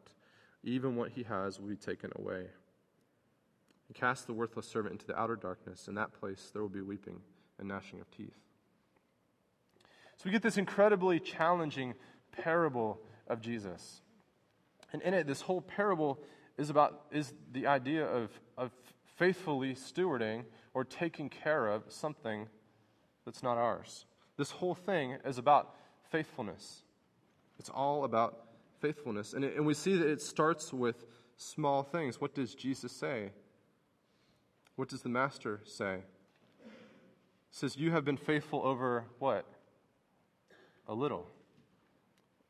even 0.64 0.96
what 0.96 1.10
he 1.10 1.24
has 1.24 1.60
will 1.60 1.70
be 1.70 1.76
taken 1.76 2.12
away. 2.16 2.46
And 3.88 3.96
cast 3.96 4.28
the 4.28 4.34
worthless 4.34 4.68
servant 4.68 4.94
into 4.94 5.08
the 5.08 5.20
outer 5.20 5.36
darkness. 5.36 5.88
In 5.88 5.96
that 5.96 6.14
place 6.14 6.52
there 6.54 6.62
will 6.62 6.70
be 6.70 6.82
weeping 6.82 7.20
and 7.58 7.68
gnashing 7.68 8.00
of 8.00 8.12
teeth. 8.12 8.38
So 10.16 10.26
we 10.26 10.32
get 10.32 10.44
this 10.44 10.58
incredibly 10.58 11.20
challenging 11.20 11.96
parable 12.32 13.02
of 13.28 13.42
Jesus. 13.42 14.02
And 14.94 15.02
in 15.02 15.16
it, 15.16 15.26
this 15.26 15.42
whole 15.42 15.62
parable 15.62 16.20
is 16.56 16.70
about 16.70 17.06
is 17.12 17.34
the 17.52 17.66
idea 17.66 18.06
of, 18.06 18.30
of 18.60 18.72
faithfully 19.18 19.74
stewarding 19.74 20.44
or 20.76 20.84
taking 20.84 21.30
care 21.30 21.68
of 21.68 21.84
something 21.88 22.48
that's 23.26 23.42
not 23.42 23.58
ours. 23.58 24.06
This 24.38 24.52
whole 24.52 24.76
thing 24.76 25.18
is 25.26 25.40
about 25.40 25.74
faithfulness. 26.12 26.84
It's 27.60 27.70
all 27.70 28.04
about 28.04 28.38
faithfulness. 28.80 29.34
And, 29.34 29.44
it, 29.44 29.56
and 29.56 29.66
we 29.66 29.74
see 29.74 29.96
that 29.96 30.08
it 30.08 30.22
starts 30.22 30.72
with 30.72 31.06
small 31.38 31.82
things. 31.82 32.22
What 32.22 32.36
does 32.36 32.54
Jesus 32.54 32.92
say? 32.92 33.32
What 34.76 34.90
does 34.90 35.02
the 35.02 35.10
Master 35.10 35.62
say? 35.66 36.00
He 36.64 36.70
says, 37.50 37.76
You 37.76 37.92
have 37.92 38.06
been 38.06 38.18
faithful 38.18 38.62
over 38.64 39.06
what? 39.20 39.46
a 40.88 40.94
little, 40.94 41.26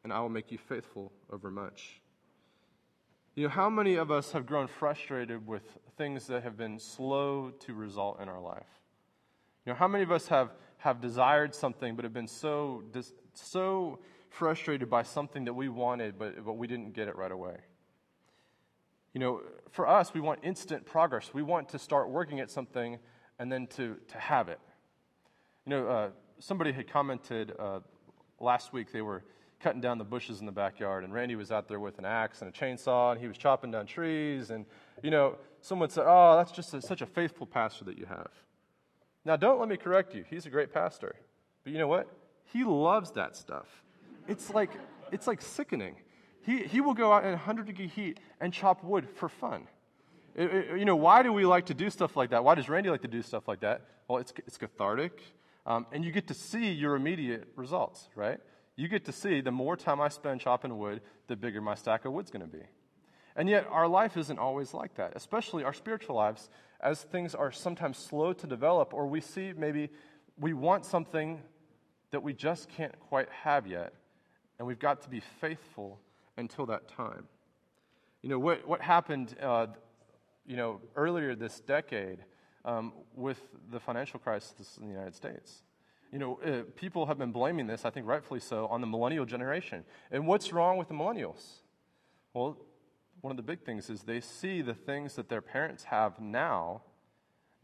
and 0.04 0.12
I 0.12 0.20
will 0.20 0.30
make 0.30 0.52
you 0.52 0.58
faithful 0.58 1.12
over 1.32 1.52
much. 1.52 2.02
You 3.36 3.44
know, 3.44 3.50
how 3.50 3.70
many 3.70 3.96
of 3.96 4.12
us 4.12 4.32
have 4.32 4.46
grown 4.46 4.68
frustrated 4.68 5.46
with 5.48 5.64
things 5.96 6.28
that 6.28 6.44
have 6.44 6.58
been 6.58 6.80
slow 6.80 7.52
to 7.62 7.74
result 7.74 8.20
in 8.20 8.28
our 8.28 8.42
life? 8.42 8.82
You 9.66 9.74
know, 9.74 9.78
how 9.78 9.88
many 9.88 10.04
of 10.04 10.12
us 10.12 10.28
have, 10.28 10.50
have 10.82 11.00
desired 11.00 11.54
something 11.56 11.96
but 11.96 12.04
have 12.04 12.14
been 12.14 12.28
so, 12.28 12.84
so 13.34 14.00
frustrated 14.30 14.90
by 14.90 15.04
something 15.04 15.46
that 15.46 15.54
we 15.54 15.70
wanted 15.70 16.18
but, 16.18 16.44
but 16.44 16.54
we 16.54 16.68
didn't 16.68 16.94
get 16.94 17.08
it 17.08 17.16
right 17.16 17.32
away? 17.32 17.58
You 19.14 19.20
know, 19.20 19.42
for 19.72 19.88
us, 19.88 20.14
we 20.14 20.22
want 20.22 20.40
instant 20.44 20.86
progress. 20.86 21.34
We 21.34 21.44
want 21.44 21.70
to 21.70 21.80
start 21.80 22.10
working 22.10 22.40
at 22.40 22.50
something 22.50 22.98
and 23.40 23.52
then 23.52 23.68
to, 23.68 23.98
to 24.08 24.18
have 24.18 24.50
it. 24.50 24.60
You 25.66 25.72
know, 25.72 25.88
uh, 25.88 26.10
somebody 26.40 26.72
had 26.72 26.90
commented 26.90 27.54
uh, 27.60 27.82
last 28.40 28.74
week 28.74 28.92
they 28.92 29.02
were 29.02 29.24
cutting 29.60 29.82
down 29.82 29.98
the 29.98 30.04
bushes 30.04 30.40
in 30.40 30.46
the 30.46 30.52
backyard, 30.52 31.04
and 31.04 31.14
Randy 31.14 31.36
was 31.36 31.52
out 31.52 31.68
there 31.68 31.80
with 31.80 32.00
an 32.00 32.06
axe 32.06 32.42
and 32.42 32.50
a 32.50 32.58
chainsaw, 32.58 33.12
and 33.12 33.22
he 33.22 33.28
was 33.28 33.38
chopping 33.38 33.70
down 33.70 33.86
trees. 33.86 34.50
And, 34.50 34.66
you 35.04 35.12
know, 35.12 35.36
someone 35.60 35.90
said, 35.90 36.06
Oh, 36.08 36.36
that's 36.38 36.52
just 36.52 36.74
a, 36.74 36.82
such 36.82 37.02
a 37.02 37.06
faithful 37.06 37.46
pastor 37.46 37.86
that 37.86 37.98
you 37.98 38.06
have. 38.06 38.32
Now, 39.24 39.36
don't 39.36 39.60
let 39.60 39.70
me 39.70 39.78
correct 39.78 40.16
you. 40.16 40.26
He's 40.30 40.46
a 40.46 40.50
great 40.50 40.74
pastor. 40.74 41.16
But 41.64 41.74
you 41.74 41.80
know 41.80 41.88
what? 41.88 42.08
He 42.46 42.64
loves 42.64 43.12
that 43.12 43.36
stuff. 43.36 43.68
It's 44.28 44.50
like, 44.50 44.72
it's 45.12 45.28
like 45.28 45.42
sickening. 45.42 45.96
He, 46.42 46.64
he 46.64 46.82
will 46.82 46.94
go 46.94 47.12
out 47.12 47.24
in 47.24 47.32
100 47.32 47.66
degree 47.68 47.88
heat 47.88 48.20
and 48.40 48.52
chop 48.52 48.84
wood 48.84 49.08
for 49.16 49.30
fun. 49.30 49.68
It, 50.36 50.54
it, 50.54 50.80
you 50.80 50.86
know, 50.86 50.96
why 50.96 51.24
do 51.24 51.32
we 51.32 51.46
like 51.46 51.68
to 51.68 51.74
do 51.74 51.90
stuff 51.90 52.16
like 52.16 52.32
that? 52.32 52.44
Why 52.44 52.56
does 52.56 52.70
Randy 52.70 52.90
like 52.90 53.02
to 53.02 53.08
do 53.08 53.22
stuff 53.22 53.48
like 53.48 53.60
that? 53.62 53.86
Well, 54.08 54.18
it's, 54.18 54.34
it's 54.48 54.58
cathartic. 54.58 55.22
Um, 55.66 55.86
and 55.92 56.04
you 56.04 56.12
get 56.12 56.28
to 56.28 56.34
see 56.34 56.72
your 56.72 56.96
immediate 56.96 57.48
results, 57.56 58.10
right? 58.16 58.40
You 58.76 58.88
get 58.88 59.06
to 59.06 59.12
see 59.12 59.42
the 59.42 59.52
more 59.52 59.78
time 59.78 60.02
I 60.02 60.10
spend 60.10 60.42
chopping 60.42 60.78
wood, 60.78 61.02
the 61.28 61.36
bigger 61.36 61.62
my 61.62 61.76
stack 61.76 62.06
of 62.06 62.14
wood's 62.14 62.32
going 62.32 62.42
to 62.42 62.48
be. 62.48 62.64
And 63.36 63.48
yet, 63.48 63.68
our 63.70 63.88
life 63.88 64.18
isn't 64.18 64.40
always 64.40 64.74
like 64.74 64.96
that, 64.96 65.14
especially 65.16 65.64
our 65.64 65.74
spiritual 65.74 66.16
lives, 66.16 66.50
as 66.82 67.04
things 67.04 67.36
are 67.36 67.52
sometimes 67.52 67.98
slow 67.98 68.34
to 68.34 68.48
develop, 68.48 68.94
or 68.94 69.08
we 69.08 69.22
see 69.22 69.54
maybe 69.56 69.90
we 70.40 70.54
want 70.54 70.86
something 70.86 71.42
that 72.12 72.22
we 72.22 72.34
just 72.34 72.70
can't 72.70 72.98
quite 73.00 73.30
have 73.30 73.68
yet, 73.68 73.94
and 74.58 74.68
we've 74.68 74.80
got 74.80 75.02
to 75.02 75.10
be 75.10 75.22
faithful 75.40 76.00
until 76.38 76.66
that 76.66 76.88
time. 76.88 77.28
You 78.22 78.30
know, 78.30 78.40
what, 78.40 78.68
what 78.68 78.82
happened, 78.82 79.36
uh, 79.42 79.68
you 80.46 80.58
know, 80.58 80.82
earlier 80.96 81.36
this 81.36 81.60
decade 81.60 82.20
um, 82.66 82.94
with 83.16 83.40
the 83.72 83.80
financial 83.80 84.20
crisis 84.20 84.78
in 84.80 84.88
the 84.88 84.94
United 84.94 85.16
States. 85.16 85.64
You 86.12 86.20
know, 86.20 86.40
uh, 86.46 86.64
people 86.76 87.06
have 87.06 87.18
been 87.18 87.32
blaming 87.32 87.68
this, 87.68 87.86
I 87.86 87.90
think 87.90 88.06
rightfully 88.06 88.42
so, 88.42 88.68
on 88.68 88.82
the 88.82 88.88
millennial 88.88 89.26
generation. 89.26 89.86
And 90.12 90.28
what's 90.28 90.52
wrong 90.52 90.78
with 90.78 90.90
the 90.90 90.94
millennials? 90.94 91.62
Well, 92.34 92.58
one 93.22 93.32
of 93.32 93.38
the 93.38 93.44
big 93.44 93.64
things 93.64 93.90
is 93.90 94.02
they 94.02 94.20
see 94.20 94.62
the 94.62 94.74
things 94.74 95.16
that 95.16 95.30
their 95.30 95.42
parents 95.42 95.86
have 95.86 96.20
now, 96.20 96.82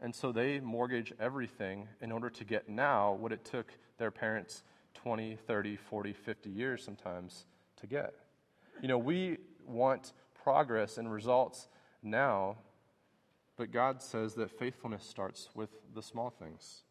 and 0.00 0.14
so 0.14 0.32
they 0.32 0.60
mortgage 0.60 1.12
everything 1.18 1.88
in 2.00 2.12
order 2.12 2.30
to 2.30 2.44
get 2.44 2.68
now 2.68 3.12
what 3.12 3.32
it 3.32 3.44
took 3.44 3.72
their 3.98 4.10
parents 4.10 4.62
20, 4.94 5.36
30, 5.46 5.76
40, 5.76 6.12
50 6.12 6.50
years 6.50 6.82
sometimes 6.84 7.46
to 7.80 7.86
get. 7.86 8.14
You 8.80 8.88
know, 8.88 8.98
we 8.98 9.38
want 9.66 10.12
progress 10.42 10.98
and 10.98 11.12
results 11.12 11.68
now, 12.02 12.56
but 13.56 13.72
God 13.72 14.00
says 14.00 14.34
that 14.34 14.56
faithfulness 14.56 15.04
starts 15.04 15.48
with 15.54 15.70
the 15.94 16.02
small 16.02 16.30
things. 16.30 16.82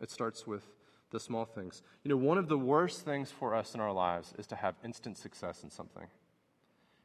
It 0.00 0.10
starts 0.10 0.46
with 0.46 0.62
the 1.10 1.18
small 1.18 1.44
things. 1.44 1.82
You 2.04 2.10
know, 2.10 2.16
one 2.16 2.38
of 2.38 2.48
the 2.48 2.58
worst 2.58 3.04
things 3.04 3.32
for 3.32 3.54
us 3.54 3.74
in 3.74 3.80
our 3.80 3.92
lives 3.92 4.32
is 4.38 4.46
to 4.48 4.56
have 4.56 4.76
instant 4.84 5.18
success 5.18 5.64
in 5.64 5.70
something. 5.70 6.06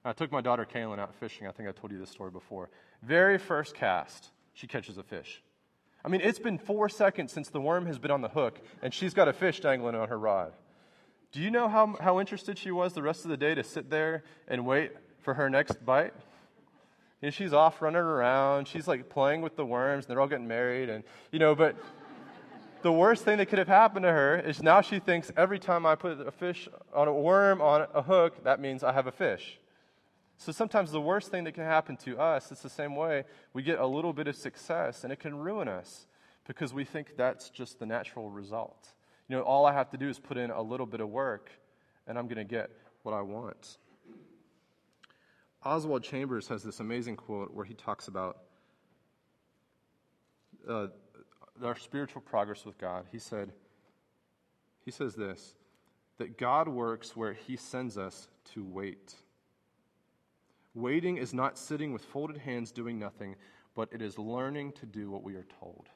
I 0.05 0.13
took 0.13 0.31
my 0.31 0.41
daughter 0.41 0.67
Kaylin 0.71 0.99
out 0.99 1.15
fishing. 1.15 1.47
I 1.47 1.51
think 1.51 1.67
I 1.67 1.71
told 1.71 1.91
you 1.91 1.97
this 1.97 2.11
story 2.11 2.29
before. 2.29 2.69
Very 3.01 3.39
first 3.39 3.73
cast, 3.73 4.29
she 4.53 4.67
catches 4.67 4.99
a 4.99 5.03
fish. 5.03 5.41
I 6.03 6.07
mean, 6.07 6.21
it's 6.21 6.37
been 6.37 6.59
four 6.59 6.87
seconds 6.87 7.33
since 7.33 7.49
the 7.49 7.59
worm 7.59 7.87
has 7.87 7.97
been 7.97 8.11
on 8.11 8.21
the 8.21 8.29
hook, 8.29 8.59
and 8.83 8.93
she's 8.93 9.15
got 9.15 9.27
a 9.27 9.33
fish 9.33 9.59
dangling 9.59 9.95
on 9.95 10.07
her 10.07 10.19
rod. 10.19 10.53
Do 11.31 11.41
you 11.41 11.49
know 11.49 11.67
how, 11.67 11.97
how 11.99 12.19
interested 12.19 12.59
she 12.59 12.69
was 12.69 12.93
the 12.93 13.01
rest 13.01 13.25
of 13.25 13.31
the 13.31 13.37
day 13.37 13.55
to 13.55 13.63
sit 13.63 13.89
there 13.89 14.23
and 14.47 14.65
wait 14.67 14.91
for 15.21 15.33
her 15.33 15.49
next 15.49 15.83
bite? 15.83 16.13
You 17.21 17.27
know, 17.27 17.29
she's 17.31 17.51
off 17.51 17.81
running 17.81 17.97
around. 17.97 18.67
She's 18.67 18.87
like 18.87 19.09
playing 19.09 19.41
with 19.41 19.55
the 19.55 19.65
worms, 19.65 20.05
and 20.05 20.11
they're 20.11 20.21
all 20.21 20.27
getting 20.27 20.47
married. 20.47 20.89
And, 20.89 21.03
you 21.31 21.39
know, 21.39 21.55
but 21.55 21.75
the 22.83 22.91
worst 22.91 23.25
thing 23.25 23.39
that 23.39 23.47
could 23.47 23.57
have 23.57 23.67
happened 23.67 24.03
to 24.03 24.11
her 24.11 24.37
is 24.37 24.61
now 24.61 24.81
she 24.81 24.99
thinks 24.99 25.31
every 25.35 25.57
time 25.57 25.87
I 25.87 25.95
put 25.95 26.21
a 26.21 26.31
fish 26.31 26.69
on 26.93 27.07
a 27.07 27.13
worm 27.13 27.59
on 27.59 27.87
a 27.95 28.03
hook, 28.03 28.43
that 28.43 28.59
means 28.59 28.83
I 28.83 28.93
have 28.93 29.07
a 29.07 29.11
fish. 29.11 29.57
So 30.37 30.51
sometimes 30.51 30.91
the 30.91 31.01
worst 31.01 31.31
thing 31.31 31.45
that 31.45 31.53
can 31.53 31.63
happen 31.63 31.97
to 31.97 32.19
us, 32.19 32.51
it's 32.51 32.61
the 32.61 32.69
same 32.69 32.95
way. 32.95 33.23
We 33.53 33.63
get 33.63 33.79
a 33.79 33.87
little 33.87 34.13
bit 34.13 34.27
of 34.27 34.35
success, 34.35 35.03
and 35.03 35.13
it 35.13 35.19
can 35.19 35.35
ruin 35.35 35.67
us 35.67 36.07
because 36.45 36.73
we 36.73 36.83
think 36.83 37.15
that's 37.17 37.49
just 37.49 37.79
the 37.79 37.85
natural 37.85 38.29
result. 38.29 38.93
You 39.27 39.37
know, 39.37 39.43
all 39.43 39.65
I 39.65 39.73
have 39.73 39.89
to 39.91 39.97
do 39.97 40.09
is 40.09 40.19
put 40.19 40.37
in 40.37 40.51
a 40.51 40.61
little 40.61 40.85
bit 40.85 40.99
of 40.99 41.09
work, 41.09 41.49
and 42.05 42.17
I'm 42.17 42.27
going 42.27 42.37
to 42.37 42.43
get 42.43 42.69
what 43.03 43.13
I 43.13 43.21
want. 43.21 43.77
Oswald 45.63 46.03
Chambers 46.03 46.47
has 46.49 46.61
this 46.63 46.79
amazing 46.79 47.15
quote 47.15 47.51
where 47.53 47.65
he 47.65 47.73
talks 47.73 48.07
about 48.07 48.37
uh, 50.69 50.87
our 51.63 51.75
spiritual 51.77 52.21
progress 52.21 52.65
with 52.65 52.77
God. 52.77 53.05
He 53.11 53.19
said, 53.19 53.51
he 54.83 54.91
says 54.91 55.15
this 55.15 55.55
that 56.17 56.37
God 56.37 56.67
works 56.67 57.15
where 57.15 57.33
he 57.33 57.57
sends 57.57 57.97
us 57.97 58.29
to 58.53 58.63
wait. 58.63 59.15
Waiting 60.75 61.17
is 61.17 61.33
not 61.33 61.57
sitting 61.57 61.93
with 61.93 62.03
folded 62.03 62.37
hands 62.37 62.71
doing 62.71 62.99
nothing, 62.99 63.37
but 63.75 63.89
it 63.93 64.01
is 64.01 64.19
learning 64.19 64.73
to 64.73 64.85
do 64.85 65.09
what 65.09 65.23
we 65.23 65.35
are 65.35 65.45
told. 65.59 65.87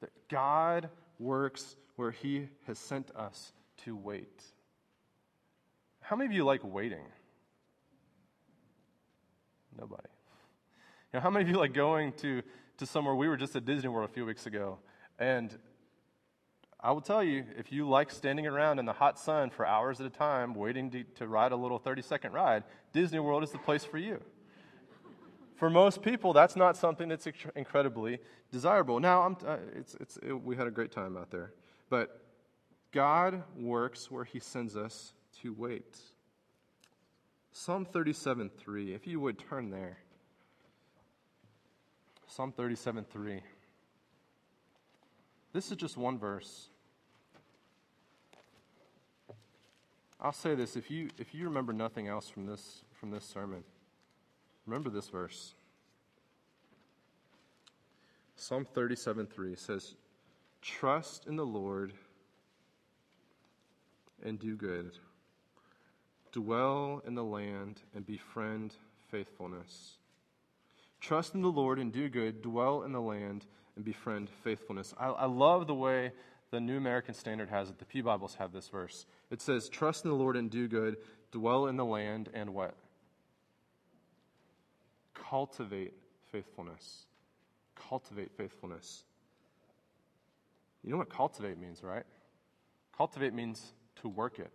That 0.00 0.10
God 0.28 0.88
works 1.18 1.76
where 1.96 2.12
he 2.12 2.48
has 2.66 2.78
sent 2.78 3.10
us 3.16 3.52
to 3.78 3.96
wait. 3.96 4.44
How 6.00 6.14
many 6.14 6.26
of 6.26 6.32
you 6.32 6.44
like 6.44 6.60
waiting? 6.62 7.04
Nobody. 9.76 10.08
You 11.12 11.18
know, 11.18 11.20
how 11.20 11.30
many 11.30 11.44
of 11.44 11.50
you 11.50 11.56
like 11.56 11.74
going 11.74 12.12
to, 12.14 12.42
to 12.78 12.86
somewhere? 12.86 13.16
We 13.16 13.28
were 13.28 13.36
just 13.36 13.56
at 13.56 13.64
Disney 13.64 13.88
World 13.88 14.08
a 14.08 14.12
few 14.12 14.24
weeks 14.24 14.46
ago, 14.46 14.78
and 15.18 15.56
I 16.80 16.92
will 16.92 17.00
tell 17.00 17.24
you, 17.24 17.44
if 17.56 17.72
you 17.72 17.88
like 17.88 18.10
standing 18.10 18.46
around 18.46 18.78
in 18.78 18.84
the 18.84 18.92
hot 18.92 19.18
sun 19.18 19.50
for 19.50 19.66
hours 19.66 20.00
at 20.00 20.06
a 20.06 20.10
time 20.10 20.54
waiting 20.54 20.90
to, 20.90 21.04
to 21.16 21.26
ride 21.26 21.52
a 21.52 21.56
little 21.56 21.78
30 21.78 22.02
second 22.02 22.32
ride, 22.32 22.64
Disney 22.92 23.18
World 23.18 23.42
is 23.42 23.50
the 23.50 23.58
place 23.58 23.84
for 23.84 23.98
you. 23.98 24.20
for 25.56 25.70
most 25.70 26.02
people, 26.02 26.32
that's 26.32 26.54
not 26.54 26.76
something 26.76 27.08
that's 27.08 27.26
incredibly 27.54 28.18
desirable. 28.52 29.00
Now, 29.00 29.36
uh, 29.46 29.56
it's, 29.74 29.94
it's, 30.00 30.18
it, 30.18 30.32
we 30.32 30.54
had 30.54 30.66
a 30.66 30.70
great 30.70 30.92
time 30.92 31.16
out 31.16 31.30
there. 31.30 31.52
But 31.88 32.20
God 32.92 33.42
works 33.56 34.10
where 34.10 34.24
He 34.24 34.38
sends 34.38 34.76
us 34.76 35.14
to 35.42 35.54
wait. 35.54 35.98
Psalm 37.52 37.86
37 37.86 38.50
3, 38.58 38.94
if 38.94 39.06
you 39.06 39.18
would 39.18 39.38
turn 39.38 39.70
there. 39.70 39.98
Psalm 42.26 42.52
37 42.52 43.06
3. 43.10 43.40
This 45.56 45.70
is 45.70 45.78
just 45.78 45.96
one 45.96 46.18
verse. 46.18 46.68
I'll 50.20 50.30
say 50.30 50.54
this 50.54 50.76
if 50.76 50.90
you, 50.90 51.08
if 51.16 51.34
you 51.34 51.46
remember 51.46 51.72
nothing 51.72 52.08
else 52.08 52.28
from 52.28 52.44
this, 52.44 52.82
from 52.92 53.10
this 53.10 53.24
sermon, 53.24 53.64
remember 54.66 54.90
this 54.90 55.08
verse. 55.08 55.54
Psalm 58.34 58.66
37 58.66 59.28
3 59.28 59.56
says, 59.56 59.94
Trust 60.60 61.26
in 61.26 61.36
the 61.36 61.46
Lord 61.46 61.94
and 64.22 64.38
do 64.38 64.56
good. 64.56 64.98
Dwell 66.32 67.00
in 67.06 67.14
the 67.14 67.24
land 67.24 67.80
and 67.94 68.04
befriend 68.04 68.74
faithfulness. 69.10 69.94
Trust 71.00 71.34
in 71.34 71.40
the 71.40 71.48
Lord 71.48 71.78
and 71.78 71.90
do 71.90 72.10
good. 72.10 72.42
Dwell 72.42 72.82
in 72.82 72.92
the 72.92 73.00
land 73.00 73.46
and 73.76 73.84
befriend 73.84 74.28
faithfulness. 74.42 74.94
I, 74.98 75.08
I 75.08 75.26
love 75.26 75.66
the 75.66 75.74
way 75.74 76.12
the 76.50 76.60
New 76.60 76.76
American 76.76 77.14
Standard 77.14 77.50
has 77.50 77.68
it. 77.70 77.78
The 77.78 77.84
P 77.84 78.00
Bibles 78.00 78.34
have 78.36 78.52
this 78.52 78.68
verse. 78.68 79.06
It 79.30 79.40
says, 79.40 79.68
Trust 79.68 80.04
in 80.04 80.10
the 80.10 80.16
Lord 80.16 80.36
and 80.36 80.50
do 80.50 80.66
good. 80.68 80.96
Dwell 81.32 81.66
in 81.66 81.76
the 81.76 81.84
land 81.84 82.30
and 82.32 82.54
what? 82.54 82.74
Cultivate 85.14 85.94
faithfulness. 86.32 87.06
Cultivate 87.74 88.30
faithfulness. 88.36 89.04
You 90.82 90.92
know 90.92 90.98
what 90.98 91.10
cultivate 91.10 91.58
means, 91.58 91.82
right? 91.82 92.04
Cultivate 92.96 93.34
means 93.34 93.72
to 94.02 94.08
work 94.08 94.38
it. 94.38 94.50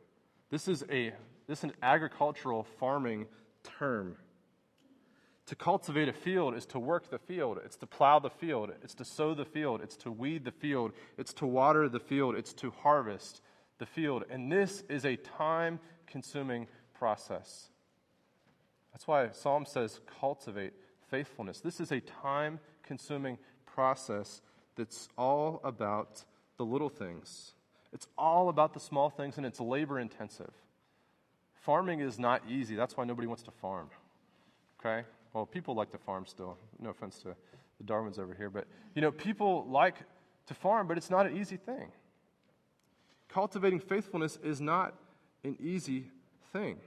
This 0.50 0.68
is 0.68 0.84
a 0.90 1.14
this 1.48 1.60
is 1.60 1.64
an 1.66 1.74
agricultural 1.84 2.64
farming 2.80 3.28
term. 3.78 4.16
To 5.48 5.56
cultivate 5.56 6.08
a 6.08 6.14
field 6.14 6.56
is 6.56 6.66
to 6.68 6.80
work 6.80 7.10
the 7.10 7.20
field. 7.20 7.60
It's 7.66 7.76
to 7.78 7.88
plow 7.88 8.20
the 8.20 8.30
field. 8.30 8.72
It's 8.84 8.94
to 8.96 9.06
sow 9.06 9.34
the 9.34 9.46
field. 9.46 9.82
It's 9.82 9.98
to 9.98 10.12
weed 10.12 10.46
the 10.46 10.52
field. 10.52 10.94
It's 11.18 11.34
to 11.34 11.48
water 11.48 11.90
the 11.90 12.00
field. 12.00 12.36
It's 12.36 12.54
to 12.54 12.72
harvest 12.72 13.42
the 13.80 13.86
field. 13.86 14.24
And 14.30 14.52
this 14.52 14.84
is 14.88 15.06
a 15.06 15.16
time 15.16 15.80
consuming 16.08 16.68
process. 16.94 17.70
That's 18.94 19.08
why 19.08 19.32
Psalm 19.32 19.66
says 19.66 20.00
cultivate 20.20 20.74
faithfulness. 21.10 21.60
This 21.60 21.80
is 21.80 21.92
a 21.92 22.00
time 22.00 22.60
consuming 22.84 23.38
process 23.66 24.42
that's 24.76 25.10
all 25.18 25.60
about 25.64 26.24
the 26.58 26.66
little 26.66 26.90
things. 26.90 27.54
It's 27.94 28.08
all 28.18 28.50
about 28.50 28.74
the 28.74 28.80
small 28.80 29.10
things 29.10 29.38
and 29.38 29.46
it's 29.46 29.60
labor 29.60 30.00
intensive. 30.00 30.54
Farming 31.56 32.00
is 32.00 32.18
not 32.18 32.44
easy. 32.50 32.76
That's 32.76 32.96
why 32.96 33.04
nobody 33.04 33.28
wants 33.28 33.44
to 33.44 33.52
farm. 33.52 33.90
Okay? 34.80 35.06
Well, 35.34 35.46
people 35.46 35.76
like 35.76 35.92
to 35.92 35.98
farm 35.98 36.26
still. 36.26 36.58
No 36.80 36.90
offense 36.90 37.20
to 37.20 37.36
the 37.78 37.84
Darwins 37.84 38.20
over 38.20 38.34
here, 38.34 38.50
but 38.50 38.68
you 38.96 39.02
know, 39.02 39.12
people 39.12 39.66
like 39.70 39.96
to 40.48 40.54
farm, 40.54 40.88
but 40.88 40.98
it's 40.98 41.10
not 41.10 41.26
an 41.26 41.38
easy 41.38 41.58
thing. 41.58 41.92
Cultivating 43.30 43.80
faithfulness 43.80 44.38
is 44.44 44.60
not 44.60 44.94
an 45.44 45.58
easy 45.60 46.08
thing. 46.52 46.78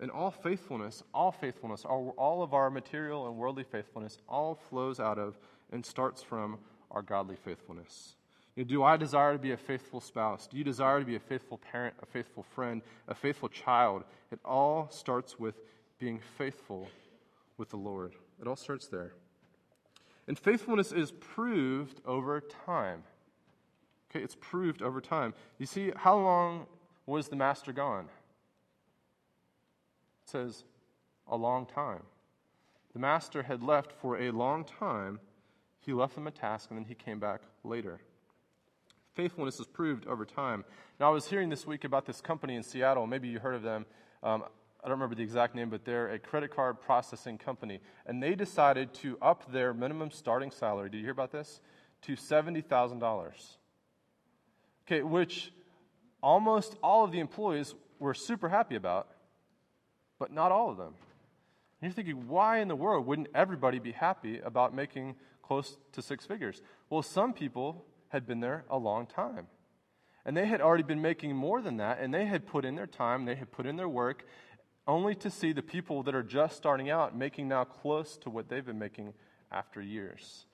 And 0.00 0.10
all 0.12 0.30
faithfulness, 0.30 1.02
all 1.12 1.32
faithfulness, 1.32 1.84
all, 1.84 2.14
all 2.16 2.42
of 2.42 2.54
our 2.54 2.70
material 2.70 3.26
and 3.26 3.36
worldly 3.36 3.64
faithfulness, 3.64 4.18
all 4.28 4.54
flows 4.54 5.00
out 5.00 5.18
of 5.18 5.36
and 5.72 5.84
starts 5.84 6.22
from 6.22 6.58
our 6.92 7.02
godly 7.02 7.34
faithfulness. 7.34 8.14
Do 8.66 8.82
I 8.82 8.96
desire 8.96 9.34
to 9.34 9.38
be 9.38 9.52
a 9.52 9.56
faithful 9.56 10.00
spouse? 10.00 10.46
Do 10.46 10.56
you 10.56 10.64
desire 10.64 10.98
to 10.98 11.04
be 11.04 11.14
a 11.16 11.20
faithful 11.20 11.58
parent, 11.58 11.94
a 12.02 12.06
faithful 12.06 12.42
friend, 12.42 12.82
a 13.06 13.14
faithful 13.14 13.48
child? 13.48 14.04
It 14.32 14.40
all 14.44 14.88
starts 14.90 15.38
with 15.38 15.54
being 15.98 16.20
faithful 16.36 16.88
with 17.56 17.70
the 17.70 17.76
Lord. 17.76 18.14
It 18.40 18.46
all 18.46 18.56
starts 18.56 18.88
there. 18.88 19.12
And 20.26 20.38
faithfulness 20.38 20.92
is 20.92 21.12
proved 21.12 22.00
over 22.04 22.40
time. 22.40 23.04
Okay, 24.10 24.22
it's 24.22 24.36
proved 24.40 24.82
over 24.82 25.00
time. 25.00 25.34
You 25.58 25.66
see, 25.66 25.92
how 25.94 26.18
long 26.18 26.66
was 27.06 27.28
the 27.28 27.36
master 27.36 27.72
gone? 27.72 28.06
It 30.24 30.30
says, 30.30 30.64
a 31.26 31.36
long 31.36 31.66
time. 31.66 32.02
The 32.92 32.98
master 32.98 33.44
had 33.44 33.62
left 33.62 33.92
for 33.92 34.18
a 34.18 34.30
long 34.30 34.64
time 34.64 35.20
he 35.88 35.94
left 35.94 36.16
them 36.16 36.26
a 36.26 36.30
task, 36.30 36.68
and 36.68 36.78
then 36.78 36.84
he 36.84 36.94
came 36.94 37.18
back 37.18 37.40
later. 37.64 37.98
Faithfulness 39.18 39.58
is 39.58 39.66
proved 39.66 40.06
over 40.06 40.24
time. 40.24 40.64
Now, 41.00 41.08
I 41.08 41.10
was 41.10 41.26
hearing 41.26 41.48
this 41.48 41.66
week 41.66 41.82
about 41.82 42.06
this 42.06 42.20
company 42.20 42.54
in 42.54 42.62
Seattle. 42.62 43.04
Maybe 43.04 43.26
you 43.26 43.40
heard 43.40 43.56
of 43.56 43.64
them. 43.64 43.84
Um, 44.22 44.44
I 44.80 44.86
don't 44.86 44.92
remember 44.92 45.16
the 45.16 45.24
exact 45.24 45.56
name, 45.56 45.70
but 45.70 45.84
they're 45.84 46.10
a 46.10 46.20
credit 46.20 46.54
card 46.54 46.80
processing 46.80 47.36
company. 47.36 47.80
And 48.06 48.22
they 48.22 48.36
decided 48.36 48.94
to 48.94 49.18
up 49.20 49.50
their 49.50 49.74
minimum 49.74 50.12
starting 50.12 50.52
salary. 50.52 50.88
Did 50.88 50.98
you 50.98 51.02
hear 51.02 51.10
about 51.10 51.32
this? 51.32 51.60
To 52.02 52.12
$70,000. 52.14 53.56
Okay, 54.86 55.02
which 55.02 55.52
almost 56.22 56.76
all 56.80 57.02
of 57.04 57.10
the 57.10 57.18
employees 57.18 57.74
were 57.98 58.14
super 58.14 58.48
happy 58.48 58.76
about, 58.76 59.08
but 60.20 60.32
not 60.32 60.52
all 60.52 60.70
of 60.70 60.76
them. 60.76 60.94
And 61.82 61.90
you're 61.90 61.92
thinking, 61.92 62.28
why 62.28 62.60
in 62.60 62.68
the 62.68 62.76
world 62.76 63.04
wouldn't 63.04 63.30
everybody 63.34 63.80
be 63.80 63.90
happy 63.90 64.38
about 64.38 64.72
making 64.72 65.16
close 65.48 65.78
to 65.92 66.02
six 66.02 66.26
figures. 66.26 66.60
Well, 66.90 67.02
some 67.02 67.32
people 67.32 67.86
had 68.08 68.26
been 68.26 68.40
there 68.40 68.64
a 68.70 68.78
long 68.78 69.06
time. 69.06 69.46
And 70.24 70.36
they 70.36 70.46
had 70.46 70.60
already 70.60 70.82
been 70.82 71.00
making 71.00 71.34
more 71.34 71.62
than 71.62 71.78
that, 71.78 72.00
and 72.00 72.12
they 72.12 72.26
had 72.26 72.46
put 72.46 72.64
in 72.64 72.74
their 72.74 72.86
time, 72.86 73.24
they 73.24 73.34
had 73.34 73.50
put 73.50 73.66
in 73.66 73.76
their 73.76 73.88
work, 73.88 74.24
only 74.86 75.14
to 75.16 75.30
see 75.30 75.52
the 75.52 75.62
people 75.62 76.02
that 76.04 76.14
are 76.14 76.22
just 76.22 76.56
starting 76.56 76.90
out 76.90 77.16
making 77.16 77.48
now 77.48 77.64
close 77.64 78.16
to 78.18 78.30
what 78.30 78.48
they've 78.48 78.64
been 78.64 78.78
making 78.78 79.12
after 79.52 79.80
years. 79.80 80.46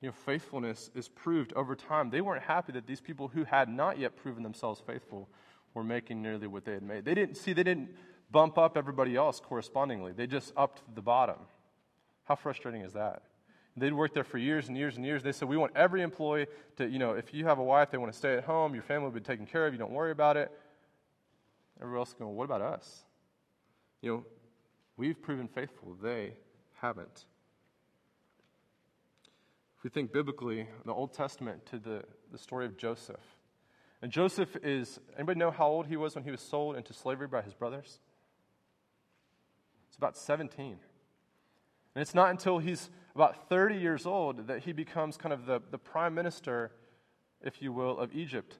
You 0.00 0.08
know, 0.08 0.14
faithfulness 0.24 0.90
is 0.94 1.08
proved 1.08 1.52
over 1.54 1.74
time. 1.74 2.10
They 2.10 2.20
weren't 2.20 2.44
happy 2.44 2.72
that 2.72 2.86
these 2.86 3.00
people 3.00 3.28
who 3.28 3.44
had 3.44 3.68
not 3.68 3.98
yet 3.98 4.16
proven 4.16 4.42
themselves 4.42 4.80
faithful 4.86 5.28
were 5.74 5.84
making 5.84 6.22
nearly 6.22 6.46
what 6.46 6.64
they 6.64 6.72
had 6.72 6.82
made. 6.82 7.04
They 7.04 7.14
didn't 7.14 7.36
see, 7.36 7.52
they 7.52 7.64
didn't 7.64 7.90
bump 8.30 8.58
up 8.58 8.76
everybody 8.76 9.16
else 9.16 9.40
correspondingly, 9.40 10.12
they 10.12 10.26
just 10.26 10.52
upped 10.56 10.82
the 10.94 11.02
bottom. 11.02 11.38
How 12.24 12.36
frustrating 12.36 12.82
is 12.82 12.92
that? 12.92 13.22
They'd 13.78 13.92
worked 13.92 14.14
there 14.14 14.24
for 14.24 14.38
years 14.38 14.68
and 14.68 14.76
years 14.76 14.96
and 14.96 15.04
years. 15.04 15.22
They 15.22 15.32
said, 15.32 15.48
We 15.48 15.56
want 15.56 15.72
every 15.76 16.02
employee 16.02 16.46
to, 16.76 16.88
you 16.88 16.98
know, 16.98 17.12
if 17.12 17.32
you 17.34 17.44
have 17.46 17.58
a 17.58 17.64
wife, 17.64 17.90
they 17.90 17.98
want 17.98 18.12
to 18.12 18.18
stay 18.18 18.36
at 18.36 18.44
home, 18.44 18.74
your 18.74 18.82
family 18.82 19.04
will 19.04 19.14
be 19.14 19.20
taken 19.20 19.46
care 19.46 19.66
of, 19.66 19.72
you 19.72 19.78
don't 19.78 19.92
worry 19.92 20.10
about 20.10 20.36
it. 20.36 20.50
Everybody 21.80 21.98
else 21.98 22.14
going, 22.14 22.34
What 22.34 22.44
about 22.44 22.62
us? 22.62 23.04
You 24.00 24.12
know, 24.12 24.24
we've 24.96 25.20
proven 25.20 25.48
faithful. 25.48 25.96
They 26.00 26.34
haven't. 26.80 27.24
If 29.76 29.84
we 29.84 29.90
think 29.90 30.12
biblically, 30.12 30.66
the 30.84 30.92
Old 30.92 31.12
Testament 31.12 31.64
to 31.66 31.78
the, 31.78 32.02
the 32.32 32.38
story 32.38 32.66
of 32.66 32.76
Joseph. 32.76 33.20
And 34.02 34.12
Joseph 34.12 34.56
is, 34.62 34.98
anybody 35.16 35.38
know 35.38 35.50
how 35.50 35.66
old 35.66 35.86
he 35.86 35.96
was 35.96 36.14
when 36.14 36.24
he 36.24 36.30
was 36.30 36.40
sold 36.40 36.76
into 36.76 36.92
slavery 36.92 37.26
by 37.26 37.42
his 37.42 37.54
brothers? 37.54 38.00
It's 39.88 39.96
about 39.96 40.16
17. 40.16 40.78
And 41.94 42.02
it's 42.02 42.14
not 42.14 42.30
until 42.30 42.58
he's 42.58 42.90
about 43.18 43.48
30 43.48 43.74
years 43.74 44.06
old 44.06 44.46
that 44.46 44.60
he 44.60 44.70
becomes 44.70 45.16
kind 45.16 45.32
of 45.32 45.44
the, 45.44 45.60
the 45.72 45.76
prime 45.76 46.14
minister, 46.14 46.70
if 47.42 47.60
you 47.60 47.72
will, 47.72 47.98
of 47.98 48.14
Egypt. 48.14 48.58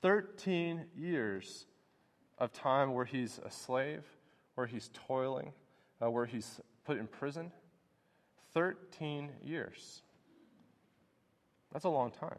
13 0.00 0.84
years 0.96 1.66
of 2.38 2.52
time 2.52 2.94
where 2.94 3.04
he's 3.04 3.40
a 3.44 3.50
slave, 3.50 4.04
where 4.54 4.68
he's 4.68 4.90
toiling, 4.94 5.52
uh, 6.00 6.08
where 6.08 6.24
he's 6.24 6.60
put 6.84 6.98
in 6.98 7.08
prison. 7.08 7.50
13 8.54 9.28
years. 9.42 10.02
That's 11.72 11.84
a 11.84 11.88
long 11.88 12.12
time. 12.12 12.38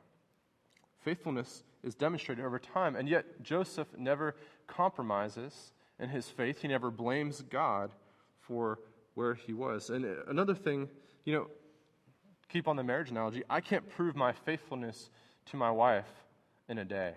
Faithfulness 1.02 1.64
is 1.84 1.96
demonstrated 1.96 2.46
over 2.46 2.60
time, 2.60 2.96
and 2.96 3.10
yet 3.10 3.44
Joseph 3.44 3.90
never 3.98 4.38
compromises 4.68 5.74
in 6.00 6.08
his 6.08 6.30
faith. 6.30 6.62
He 6.62 6.70
never 6.70 6.90
blames 6.90 7.42
God 7.42 7.92
for 8.40 8.80
where 9.16 9.34
he 9.34 9.52
was. 9.52 9.90
And 9.90 10.06
another 10.30 10.56
thing 10.56 10.88
you 11.26 11.34
know, 11.34 11.48
keep 12.50 12.68
on 12.68 12.76
the 12.76 12.84
marriage 12.84 13.12
analogy, 13.12 13.44
I 13.50 13.62
can't 13.62 13.88
prove 13.90 14.16
my 14.16 14.32
faithfulness 14.32 15.10
to 15.48 15.58
my 15.58 15.72
wife 15.72 16.10
in 16.68 16.78
a 16.78 16.86
day. 16.86 17.14